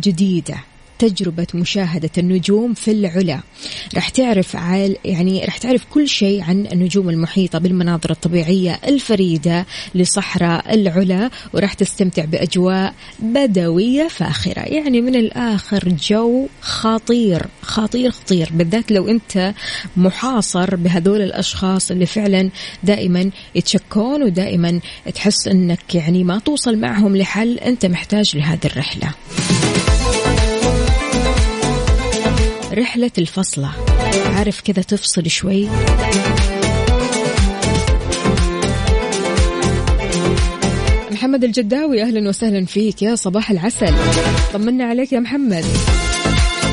جديدة. 0.00 0.73
تجربة 0.98 1.46
مشاهدة 1.54 2.10
النجوم 2.18 2.74
في 2.74 2.90
العلا. 2.90 3.40
راح 3.94 4.08
تعرف 4.08 4.56
عال 4.56 4.96
يعني 5.04 5.44
راح 5.44 5.58
تعرف 5.58 5.84
كل 5.90 6.08
شيء 6.08 6.42
عن 6.42 6.66
النجوم 6.72 7.10
المحيطة 7.10 7.58
بالمناظر 7.58 8.10
الطبيعية 8.10 8.80
الفريدة 8.86 9.66
لصحراء 9.94 10.74
العلا 10.74 11.30
وراح 11.52 11.74
تستمتع 11.74 12.24
بأجواء 12.24 12.94
بدوية 13.18 14.08
فاخرة. 14.08 14.60
يعني 14.60 15.00
من 15.00 15.14
الآخر 15.14 15.88
جو 15.88 16.48
خطير 16.60 17.46
خطير 17.62 18.10
خطير. 18.10 18.48
بالذات 18.52 18.92
لو 18.92 19.08
أنت 19.08 19.54
محاصر 19.96 20.76
بهذول 20.76 21.22
الأشخاص 21.22 21.90
اللي 21.90 22.06
فعلا 22.06 22.50
دائما 22.82 23.30
يتشكون 23.54 24.22
ودائما 24.22 24.80
تحس 25.14 25.48
أنك 25.48 25.94
يعني 25.94 26.24
ما 26.24 26.38
توصل 26.38 26.76
معهم 26.76 27.16
لحل 27.16 27.58
أنت 27.58 27.86
محتاج 27.86 28.36
لهذه 28.36 28.66
الرحلة. 28.66 29.14
رحلة 32.74 33.10
الفصلة. 33.18 33.70
عارف 34.26 34.60
كذا 34.60 34.82
تفصل 34.82 35.30
شوي؟ 35.30 35.68
محمد 41.12 41.44
الجداوي 41.44 42.02
أهلا 42.02 42.28
وسهلا 42.28 42.66
فيك 42.66 43.02
يا 43.02 43.14
صباح 43.14 43.50
العسل. 43.50 43.94
طمنا 44.52 44.84
عليك 44.84 45.12
يا 45.12 45.20
محمد. 45.20 45.64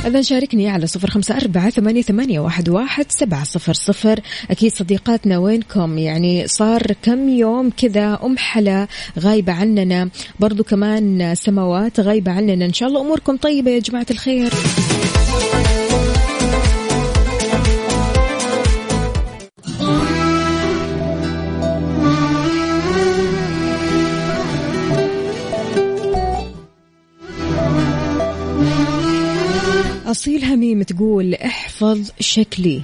إذا 0.06 0.22
شاركني 0.22 0.70
على 0.70 0.88
صفر 0.88 1.10
خمسة 1.10 1.38
أربعة 1.38 1.70
ثمانية, 1.70 2.02
ثمانية 2.02 2.40
واحد, 2.40 2.70
واحد 2.70 3.06
سبعة 3.10 3.44
صفر 3.44 3.74
صفر. 3.74 4.20
أكيد 4.52 4.72
صديقاتنا 4.72 5.38
وينكم؟ 5.38 5.98
يعني 5.98 6.48
صار 6.48 6.82
كم 7.02 7.30
يوم 7.30 7.70
كذا 7.78 8.20
أم 8.24 8.38
حلا 8.38 8.88
غايبة 9.20 9.54
عننا. 9.54 10.10
برضو 10.40 10.64
كمان 10.64 11.36
سماوات 11.36 12.00
غايبة 12.00 12.32
عننا. 12.32 12.66
إن 12.66 12.74
شاء 12.74 12.90
الله 12.90 13.02
أموركم 13.02 13.38
طيبة 13.38 13.72
يا 13.72 13.80
جماعة 13.80 14.06
الخير. 14.12 14.52
تقول 30.92 31.34
احفظ 31.34 32.12
شكلي. 32.20 32.82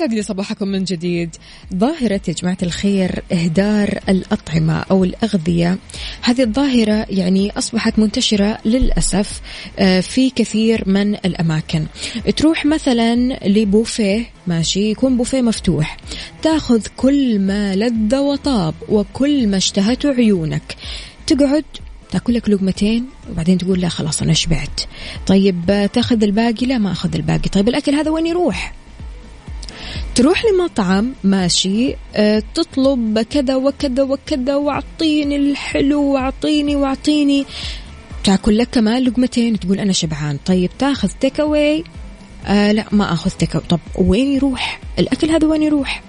ويسعد 0.00 0.14
لي 0.14 0.22
صباحكم 0.22 0.68
من 0.68 0.84
جديد. 0.84 1.36
ظاهرة 1.74 2.20
يا 2.28 2.32
جماعة 2.32 2.56
الخير 2.62 3.22
إهدار 3.32 3.98
الأطعمة 4.08 4.84
أو 4.90 5.04
الأغذية. 5.04 5.78
هذه 6.22 6.42
الظاهرة 6.42 7.06
يعني 7.10 7.50
أصبحت 7.50 7.98
منتشرة 7.98 8.58
للأسف 8.64 9.40
آه، 9.78 10.00
في 10.00 10.30
كثير 10.30 10.88
من 10.88 11.14
الأماكن. 11.14 11.86
تروح 12.36 12.66
مثلا 12.66 13.38
لبوفيه 13.48 14.26
ماشي 14.46 14.90
يكون 14.90 15.16
بوفيه 15.16 15.42
مفتوح. 15.42 15.96
تأخذ 16.42 16.86
كل 16.96 17.38
ما 17.38 17.76
لذ 17.76 18.16
وطاب 18.16 18.74
وكل 18.88 19.46
ما 19.46 19.56
اشتهته 19.56 20.10
عيونك. 20.10 20.76
تقعد 21.26 21.64
تأكل 22.10 22.34
لك 22.34 22.48
لقمتين 22.48 23.06
وبعدين 23.30 23.58
تقول 23.58 23.80
لا 23.80 23.88
خلاص 23.88 24.22
أنا 24.22 24.32
شبعت. 24.32 24.80
طيب 25.26 25.70
آه، 25.70 25.86
تأخذ 25.86 26.22
الباقي؟ 26.22 26.66
لا 26.66 26.78
ما 26.78 26.92
أخذ 26.92 27.14
الباقي. 27.14 27.48
طيب 27.48 27.68
الأكل 27.68 27.94
هذا 27.94 28.10
وين 28.10 28.26
يروح؟ 28.26 28.79
تروح 30.20 30.44
لمطعم 30.44 31.12
ماشي 31.24 31.94
آه، 32.14 32.42
تطلب 32.54 33.18
كذا 33.18 33.56
وكذا 33.56 34.02
وكذا 34.02 34.56
واعطيني 34.56 35.36
الحلو 35.36 36.02
واعطيني 36.02 36.76
واعطيني. 36.76 37.46
تاكل 38.24 38.58
لك 38.58 38.68
كمان 38.72 39.02
لقمتين 39.02 39.60
تقول 39.60 39.80
أنا 39.80 39.92
شبعان. 39.92 40.38
طيب 40.46 40.70
تاخذ 40.78 41.08
تيك 41.20 41.40
اواي 41.40 41.84
آه 42.46 42.72
لا 42.72 42.84
ما 42.92 43.12
أخذ 43.12 43.30
تيك 43.30 43.56
طب 43.56 43.80
وين 43.98 44.32
يروح؟ 44.32 44.80
الأكل 44.98 45.30
هذا 45.30 45.46
وين 45.46 45.62
يروح؟ 45.62 46.02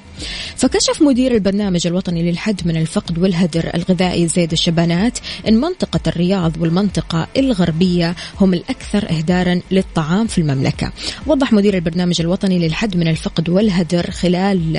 فكشف 0.56 1.02
مدير 1.02 1.32
البرنامج 1.32 1.88
الوطني 1.88 2.32
للحد 2.32 2.62
من 2.66 2.78
الفقد 2.78 3.20
والهدر 3.20 3.72
الغذائي 3.76 4.28
زيد 4.28 4.52
الشبانات 4.52 5.20
إن 5.48 5.58
منطقة 5.58 6.00
الرياض 6.08 6.62
والمنطقة 6.62 7.28
الغربية 7.38 8.16
هم 8.42 8.54
الأكثر 8.54 9.10
اهدارا 9.10 9.62
للطعام 9.72 10.28
في 10.28 10.38
المملكة. 10.38 10.92
وضح 11.28 11.54
مدير 11.54 11.74
البرنامج 11.74 12.22
الوطني 12.22 12.60
للحد 12.60 12.98
من 12.98 13.08
الفقد 13.08 13.50
والهدر 13.50 14.12
خلال 14.12 14.78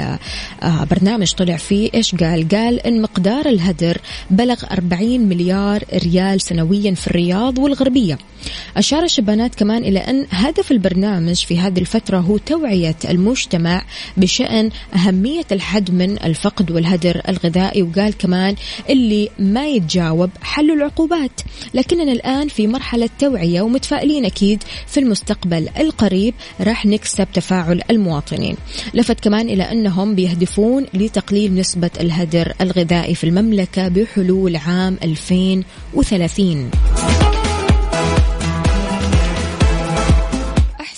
آه، 0.62 0.84
برنامج 0.84 1.32
طلع 1.32 1.56
فيه 1.56 1.90
إيش 1.94 2.14
قال؟ 2.14 2.48
قال 2.48 2.86
إن 2.86 3.02
مقدار 3.02 3.46
الهدر 3.46 3.98
بلغ 4.30 4.64
40 4.72 5.20
مليار 5.20 5.84
ريال 5.94 6.40
سنويا 6.40 6.94
في 6.94 7.06
الرياض 7.06 7.58
والغربية. 7.58 8.18
أشار 8.76 9.04
الشبانات 9.04 9.54
كمان 9.54 9.84
إلى 9.84 9.98
أن 9.98 10.26
هدف 10.30 10.72
البرنامج 10.72 11.36
في 11.36 11.58
هذه 11.58 11.78
الفترة 11.78 12.18
هو 12.18 12.38
توعية 12.38 12.96
المجتمع 13.10 13.84
بشأن 14.16 14.70
أهمية 14.94 15.31
الحد 15.52 15.90
من 15.90 16.22
الفقد 16.22 16.70
والهدر 16.70 17.20
الغذائي 17.28 17.82
وقال 17.82 18.18
كمان 18.18 18.54
اللي 18.90 19.28
ما 19.38 19.68
يتجاوب 19.68 20.30
حل 20.42 20.70
العقوبات. 20.70 21.40
لكننا 21.74 22.12
الآن 22.12 22.48
في 22.48 22.66
مرحلة 22.66 23.08
توعية 23.18 23.62
ومتفائلين 23.62 24.24
أكيد 24.24 24.62
في 24.86 25.00
المستقبل 25.00 25.68
القريب. 25.78 26.34
راح 26.60 26.86
نكسب 26.86 27.26
تفاعل 27.34 27.82
المواطنين. 27.90 28.56
لفت 28.94 29.20
كمان 29.20 29.48
إلى 29.48 29.62
أنهم 29.62 30.14
بيهدفون 30.14 30.86
لتقليل 30.94 31.54
نسبة 31.54 31.90
الهدر 32.00 32.52
الغذائي 32.60 33.14
في 33.14 33.24
المملكة 33.24 33.88
بحلول 33.88 34.56
عام 34.56 34.98
2030 35.02 36.70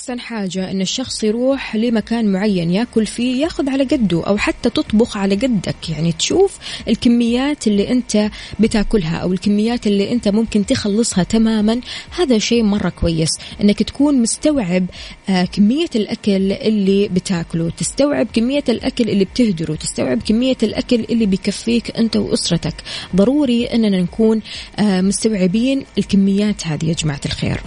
أحسن 0.05 0.21
حاجة 0.21 0.71
أن 0.71 0.81
الشخص 0.81 1.25
يروح 1.25 1.77
لمكان 1.77 2.33
معين 2.33 2.71
ياكل 2.71 3.07
فيه 3.07 3.43
ياخذ 3.43 3.71
على 3.71 3.85
قده 3.85 4.27
أو 4.27 4.37
حتى 4.37 4.71
تطبخ 4.71 5.17
على 5.17 5.35
قدك. 5.35 5.91
يعني 5.91 6.13
تشوف 6.13 6.59
الكميات 6.89 7.67
اللي 7.67 7.91
أنت 7.91 8.31
بتاكلها 8.61 9.17
أو 9.17 9.33
الكميات 9.33 9.87
اللي 9.87 10.13
أنت 10.13 10.29
ممكن 10.29 10.67
تخلصها 10.67 11.25
تماما. 11.25 11.81
هذا 12.19 12.39
شيء 12.39 12.63
مرة 12.63 12.89
كويس 12.89 13.29
أنك 13.61 13.83
تكون 13.83 14.23
مستوعب 14.23 14.87
آه، 15.29 15.45
كمية 15.45 15.91
الأكل 15.95 16.53
اللي 16.53 17.09
بتاكله 17.09 17.71
تستوعب 17.71 18.27
كمية 18.33 18.65
الأكل 18.69 19.09
اللي 19.11 19.25
بتهدره 19.25 19.75
تستوعب 19.75 20.23
كمية 20.23 20.59
الأكل 20.63 21.05
اللي 21.11 21.27
بيكفيك 21.27 21.97
أنت 21.97 22.17
وأسرتك. 22.17 22.75
ضروري 23.17 23.65
أننا 23.65 24.01
نكون 24.01 24.41
آه، 24.79 25.01
مستوعبين 25.01 25.85
الكميات 25.99 26.67
هذه 26.67 26.89
يا 26.89 26.95
جماعة 26.95 27.21
الخير. 27.27 27.61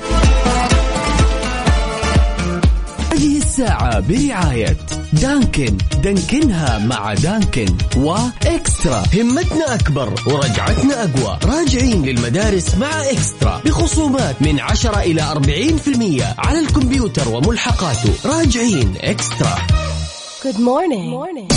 الساعة 3.58 4.00
برعاية 4.00 4.78
دانكن. 5.13 5.78
دانكنها 6.04 6.80
مع 6.80 7.13
دانكن 7.13 7.65
وإكسترا. 7.98 9.04
همتنا 9.13 9.76
أكبر 9.76 10.13
ورجعتنا 10.28 11.04
أقوى. 11.04 11.39
راجعين 11.43 12.06
للمدارس 12.06 12.76
مع 12.76 13.02
إكسترا. 13.02 13.62
بخصومات 13.65 14.41
من 14.41 14.60
10 14.60 15.00
إلى 15.00 15.22
40% 15.22 16.36
على 16.38 16.60
الكمبيوتر 16.60 17.30
وملحقاته. 17.30 18.13
راجعين 18.26 18.93
إكسترا. 19.02 19.58
Good 20.43 20.58
morning. 20.58 21.54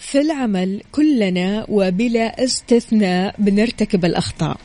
في 0.00 0.20
العمل 0.20 0.82
كلنا 0.92 1.66
وبلا 1.68 2.44
استثناء 2.44 3.34
بنرتكب 3.38 4.04
الأخطاء. 4.04 4.56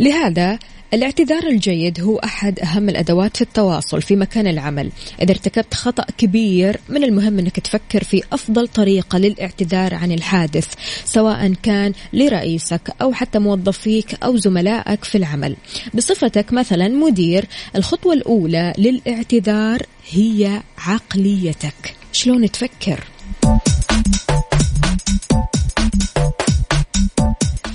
لهذا 0.00 0.58
الاعتذار 0.94 1.46
الجيد 1.46 2.00
هو 2.00 2.18
أحد 2.18 2.60
أهم 2.60 2.88
الأدوات 2.88 3.36
في 3.36 3.42
التواصل 3.42 4.02
في 4.02 4.16
مكان 4.16 4.46
العمل. 4.46 4.90
إذا 5.22 5.30
ارتكبت 5.30 5.74
خطأ 5.74 6.04
كبير 6.18 6.80
من 6.88 7.04
المهم 7.04 7.38
أنك 7.38 7.60
تفكر 7.60 8.04
في 8.04 8.22
أفضل 8.32 8.68
طريقة 8.68 9.18
للاعتذار 9.18 9.94
عن 9.94 10.12
الحادث 10.12 10.66
سواء 11.04 11.52
كان 11.62 11.92
لرئيسك 12.12 12.94
أو 13.02 13.12
حتى 13.12 13.38
موظفيك 13.38 14.24
أو 14.24 14.36
زملائك 14.36 15.04
في 15.04 15.18
العمل. 15.18 15.56
بصفتك 15.94 16.52
مثلا 16.52 16.88
مدير 16.88 17.44
الخطوة 17.76 18.12
الأولى 18.12 18.72
للاعتذار 18.78 19.82
هي 20.10 20.60
عقليتك. 20.78 21.94
شلون 22.12 22.50
تفكر؟ 22.50 23.04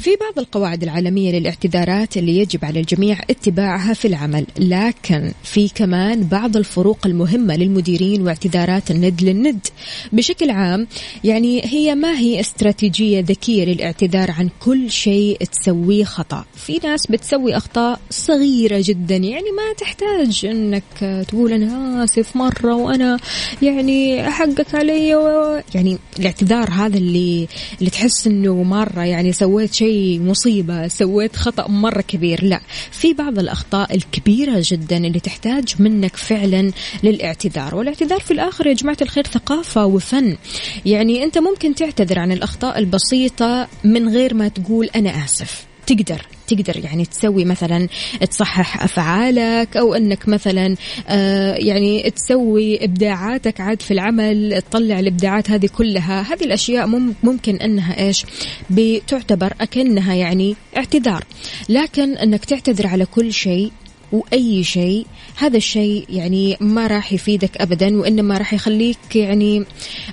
في 0.07 0.15
بعض 0.15 0.39
القواعد 0.39 0.83
العالمية 0.83 1.39
للاعتذارات 1.39 2.17
اللي 2.17 2.37
يجب 2.37 2.65
على 2.65 2.79
الجميع 2.79 3.19
اتباعها 3.29 3.93
في 3.93 4.07
العمل 4.07 4.45
لكن 4.59 5.31
في 5.43 5.69
كمان 5.69 6.23
بعض 6.23 6.57
الفروق 6.57 6.97
المهمة 7.05 7.55
للمديرين 7.55 8.21
واعتذارات 8.21 8.91
الند 8.91 9.23
للند. 9.23 9.67
بشكل 10.11 10.49
عام 10.49 10.87
يعني 11.23 11.61
هي 11.65 11.95
ما 11.95 12.19
هي 12.19 12.39
استراتيجية 12.39 13.19
ذكية 13.19 13.65
للاعتذار 13.65 14.31
عن 14.31 14.49
كل 14.59 14.91
شيء 14.91 15.37
تسويه 15.51 16.03
خطأ؟ 16.03 16.45
في 16.55 16.79
ناس 16.83 17.07
بتسوي 17.07 17.57
أخطاء 17.57 17.99
صغيرة 18.09 18.83
جدا 18.85 19.15
يعني 19.15 19.51
ما 19.51 19.73
تحتاج 19.77 20.45
أنك 20.45 21.25
تقول 21.27 21.53
أنا 21.53 22.03
آسف 22.03 22.35
مرة 22.35 22.75
وأنا 22.75 23.19
يعني 23.61 24.23
حقك 24.31 24.75
علي 24.75 25.15
و... 25.15 25.61
يعني 25.75 25.97
الاعتذار 26.19 26.69
هذا 26.69 26.97
اللي 26.97 27.47
اللي 27.79 27.89
تحس 27.89 28.27
أنه 28.27 28.63
مرة 28.63 29.01
يعني 29.03 29.31
سويت 29.31 29.73
شيء 29.73 29.96
شيء 29.97 30.21
مصيبة 30.21 30.88
سويت 30.88 31.36
خطأ 31.36 31.67
مرة 31.67 32.01
كبير. 32.01 32.43
لا 32.43 32.62
في 32.91 33.13
بعض 33.13 33.39
الأخطاء 33.39 33.95
الكبيرة 33.95 34.57
جدا 34.57 34.97
اللي 34.97 35.19
تحتاج 35.19 35.75
منك 35.79 36.15
فعلا 36.15 36.71
للاعتذار. 37.03 37.75
والاعتذار 37.75 38.19
في 38.19 38.31
الآخر 38.31 38.67
يا 38.67 38.73
جماعة 38.73 38.97
الخير 39.01 39.27
ثقافة 39.27 39.86
وفن. 39.86 40.38
يعني 40.86 41.23
أنت 41.23 41.38
ممكن 41.38 41.75
تعتذر 41.75 42.19
عن 42.19 42.31
الأخطاء 42.31 42.79
البسيطة 42.79 43.67
من 43.83 44.10
غير 44.10 44.33
ما 44.33 44.47
تقول 44.47 44.89
أنا 44.95 45.25
آسف. 45.25 45.66
تقدر 45.88 46.21
تقدر 46.47 46.78
يعني 46.86 47.06
تسوي 47.06 47.45
مثلا 47.45 47.88
تصحح 48.32 48.84
أفعالك 48.84 49.78
أو 49.78 49.93
أنك 49.93 50.28
مثلا 50.30 50.76
آه 51.08 51.56
يعني 51.56 52.10
تسوي 52.10 52.84
إبداعاتك 52.86 53.62
عاد 53.62 53.82
في 53.82 53.91
العمل 53.91 54.62
تطلع 54.69 55.00
الإبداعات 55.00 55.52
هذه 55.52 55.69
كلها. 55.78 56.21
هذه 56.34 56.43
الأشياء 56.43 56.88
مم- 56.88 57.13
ممكن 57.23 57.56
أنها 57.56 58.00
إيش؟ 58.08 58.26
بتعتبر 58.69 59.54
أكنها 59.62 60.13
يعني 60.13 60.56
اعتذار. 60.78 61.23
لكن 61.69 62.17
أنك 62.17 62.45
تعتذر 62.45 62.88
على 62.88 63.06
كل 63.06 63.34
شيء 63.34 63.71
وأي 64.12 64.63
شيء 64.63 65.06
هذا 65.38 65.58
الشيء 65.58 66.06
يعني 66.10 66.58
ما 66.60 66.88
راح 66.88 67.13
يفيدك 67.13 67.58
ابدا 67.62 67.97
وإنما 67.97 68.38
راح 68.38 68.54
يخليك 68.54 69.15
يعني 69.15 69.63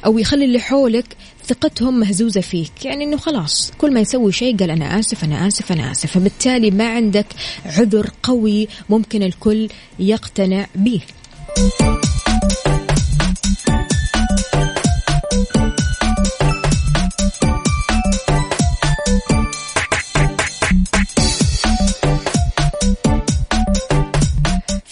أو 0.06 0.18
يخلي 0.18 0.44
اللي 0.44 0.60
حولك 0.60 1.04
ثقتهم 1.48 2.00
مهزوزة 2.00 2.40
فيك. 2.40 2.84
يعني 2.84 3.04
إنه 3.04 3.16
خلاص 3.16 3.72
كل 3.78 3.94
ما 3.94 4.00
يسوي 4.00 4.32
شيء 4.32 4.56
قال 4.56 4.70
أنا 4.70 4.98
آسف 4.98 5.24
أنا 5.24 5.46
آسف 5.46 5.72
أنا 5.72 5.90
آسف. 5.92 6.10
فبالتالي 6.10 6.70
ما 6.70 6.88
عندك 6.88 7.26
عذر 7.66 8.10
قوي 8.22 8.68
ممكن 8.90 9.22
الكل 9.22 9.68
يقتنع 9.98 10.66
به. 10.74 11.00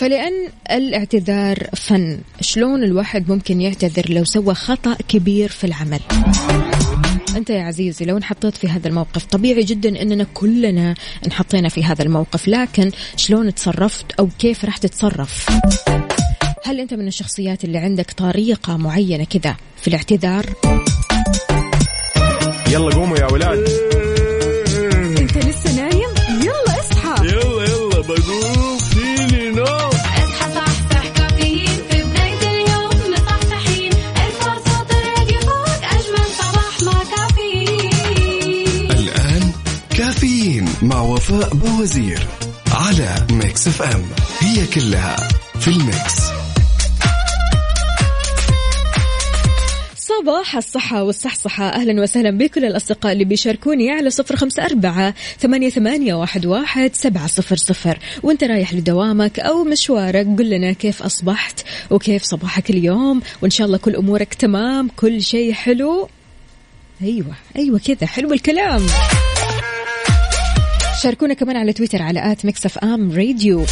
فلأن 0.02 0.48
الاعتذار 0.70 1.58
فن 1.76 2.18
شلون 2.40 2.84
الواحد 2.84 3.30
ممكن 3.30 3.60
يعتذر 3.60 4.10
لو 4.10 4.24
سوى 4.24 4.54
خطأ 4.54 4.96
كبير 5.08 5.48
في 5.48 5.64
العمل؟ 5.64 6.00
أنت 7.36 7.50
يا 7.50 7.62
عزيزي 7.62 8.04
لو 8.04 8.16
انحطيت 8.16 8.56
في 8.56 8.68
هذا 8.68 8.88
الموقف 8.88 9.24
طبيعي 9.24 9.62
جدا 9.62 10.02
أننا 10.02 10.26
كلنا 10.34 10.94
انحطينا 11.26 11.68
في 11.68 11.84
هذا 11.84 12.02
الموقف 12.02 12.48
لكن 12.48 12.90
شلون 13.16 13.54
تصرفت 13.54 14.12
أو 14.12 14.28
كيف 14.38 14.64
راح 14.64 14.76
تتصرف؟ 14.76 15.46
هل 16.64 16.80
أنت 16.80 16.94
من 16.94 17.08
الشخصيات 17.08 17.64
اللي 17.64 17.78
عندك 17.78 18.10
طريقة 18.10 18.76
معينة 18.76 19.24
كذا 19.24 19.56
في 19.76 19.88
الاعتذار؟ 19.88 20.46
يلا 22.70 22.94
قوموا 22.94 23.18
يا 23.18 23.32
ولاد. 23.32 23.91
بوزير 41.32 42.26
على 42.72 43.26
Mix 43.30 43.68
FM. 43.68 44.02
هي 44.40 44.66
كلها 44.66 45.16
في 45.60 45.68
ال 45.68 45.79
Mix. 45.79 46.22
صباح 49.96 50.56
الصحة 50.56 51.02
والصحصحة. 51.02 51.68
أهلا 51.68 52.02
وسهلا 52.02 52.30
بكل 52.30 52.64
الأصدقاء 52.64 53.12
اللي 53.12 53.24
بيشاركوني 53.24 53.90
على 53.90 54.10
صفر 54.10 54.36
خمسة 54.36 54.64
أربعة 54.64 55.14
ثمانية, 55.38 55.70
ثمانية 55.70 56.14
واحد, 56.14 56.46
واحد 56.46 56.90
سبعة 56.94 57.26
صفر 57.26 57.56
صفر. 57.56 57.98
وأنت 58.22 58.44
رايح 58.44 58.74
لدوامك 58.74 59.40
أو 59.40 59.64
مشوارك 59.64 60.26
قل 60.38 60.50
لنا 60.50 60.72
كيف 60.72 61.02
أصبحت 61.02 61.64
وكيف 61.90 62.22
صباحك 62.22 62.70
اليوم. 62.70 63.22
وإن 63.42 63.50
شاء 63.50 63.66
الله 63.66 63.78
كل 63.78 63.96
أمورك 63.96 64.34
تمام 64.34 64.88
كل 64.96 65.22
شيء 65.22 65.52
حلو. 65.52 66.08
أيوة 67.02 67.34
أيوة 67.56 67.78
كذا 67.78 68.06
حلو 68.06 68.32
الكلام. 68.32 68.86
شاركونا 71.00 71.34
كمان 71.34 71.56
على 71.56 71.72
تويتر 71.72 72.02
على 72.02 72.32
at 72.32 72.44
Mix 72.44 72.78
FM 72.82 73.12
Radio. 73.12 73.64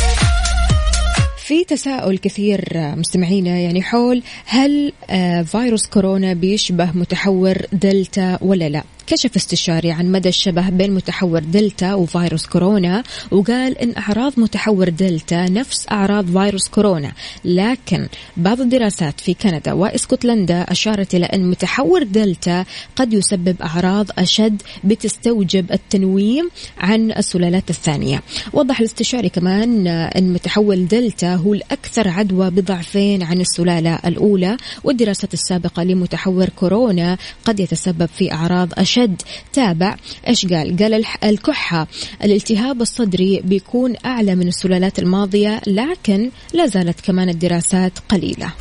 في 1.37 1.64
تساؤل 1.64 2.18
كثير 2.18 2.64
مستمعينا 2.74 3.59
يعني 3.59 3.83
حول 3.83 4.22
هل 4.46 4.92
آه، 5.11 5.42
فيروس 5.42 5.87
كورونا 5.87 6.33
بيشبه 6.33 6.90
متحور 6.94 7.56
دلتا 7.72 8.38
ولا 8.40 8.68
لا؟ 8.68 8.83
كشف 9.11 9.37
استشاري 9.37 9.92
عن 9.92 10.12
مدى 10.12 10.29
الشبه 10.29 10.68
بين 10.68 10.94
متحور 10.94 11.38
دلتا 11.38 11.94
وفيروس 11.94 12.46
كورونا 12.46 13.03
وقال 13.31 13.79
إن 13.79 13.94
أعراض 13.96 14.33
متحور 14.37 14.88
دلتا 14.88 15.49
نفس 15.49 15.87
أعراض 15.90 16.38
فيروس 16.38 16.68
كورونا. 16.68 17.12
لكن 17.44 18.09
بعض 18.37 18.61
الدراسات 18.61 19.20
في 19.20 19.35
كندا 19.35 19.73
وإسكتلندا 19.73 20.62
أشارت 20.62 21.14
إلى 21.14 21.27
إن 21.27 21.51
متحور 21.51 22.03
دلتا 22.03 22.64
قد 22.96 23.12
يسبب 23.12 23.57
أعراض 23.62 24.07
أشد 24.18 24.62
بتستوجب 24.85 25.73
التنويم 25.73 26.51
عن 26.79 27.12
السلالات 27.12 27.70
الثانية. 27.70 28.23
وضح 28.53 28.81
الاستشاري 28.81 29.29
كمان 29.29 29.87
إن 29.87 30.33
متحول 30.33 30.88
دلتا 30.88 31.35
هو 31.35 31.55
الأكثر 31.55 32.09
عدوى 32.09 32.51
بضعفين 32.51 33.23
عن 33.23 33.40
السلالة 33.40 33.94
الأولى 34.07 34.57
والدراسات 34.85 35.35
السابقة 35.35 35.83
لمتحور 35.83 36.49
كورونا 36.49 37.18
قد 37.44 37.61
يتسبب 37.61 38.09
في 38.18 38.33
أعراض 38.33 38.73
اشد 39.00 39.22
تابع 39.52 39.96
إيش 40.28 40.46
قال 40.46 40.76
قال 40.76 41.04
الكحة 41.24 41.86
الالتهاب 42.24 42.80
الصدري 42.80 43.40
بيكون 43.44 43.94
أعلى 44.04 44.34
من 44.34 44.48
السلالات 44.48 44.98
الماضية 44.98 45.60
لكن 45.66 46.30
لا 46.52 46.66
زالت 46.66 47.00
كمان 47.00 47.28
الدراسات 47.28 47.92
قليلة. 48.08 48.52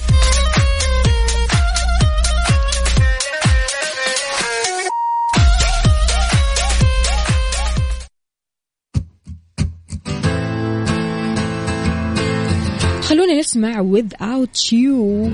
خلونا 13.02 13.40
نسمع 13.40 13.84
without 13.84 14.72
you. 14.72 15.30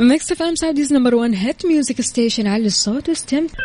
Mix 0.00 0.32
FM 0.32 0.54
Saudi's 0.54 0.92
number 0.92 1.14
1 1.14 1.34
hit 1.34 1.66
music 1.66 2.00
station 2.00 2.46
على 2.46 2.66
الصوت 2.66 3.08
واستمتع 3.08 3.58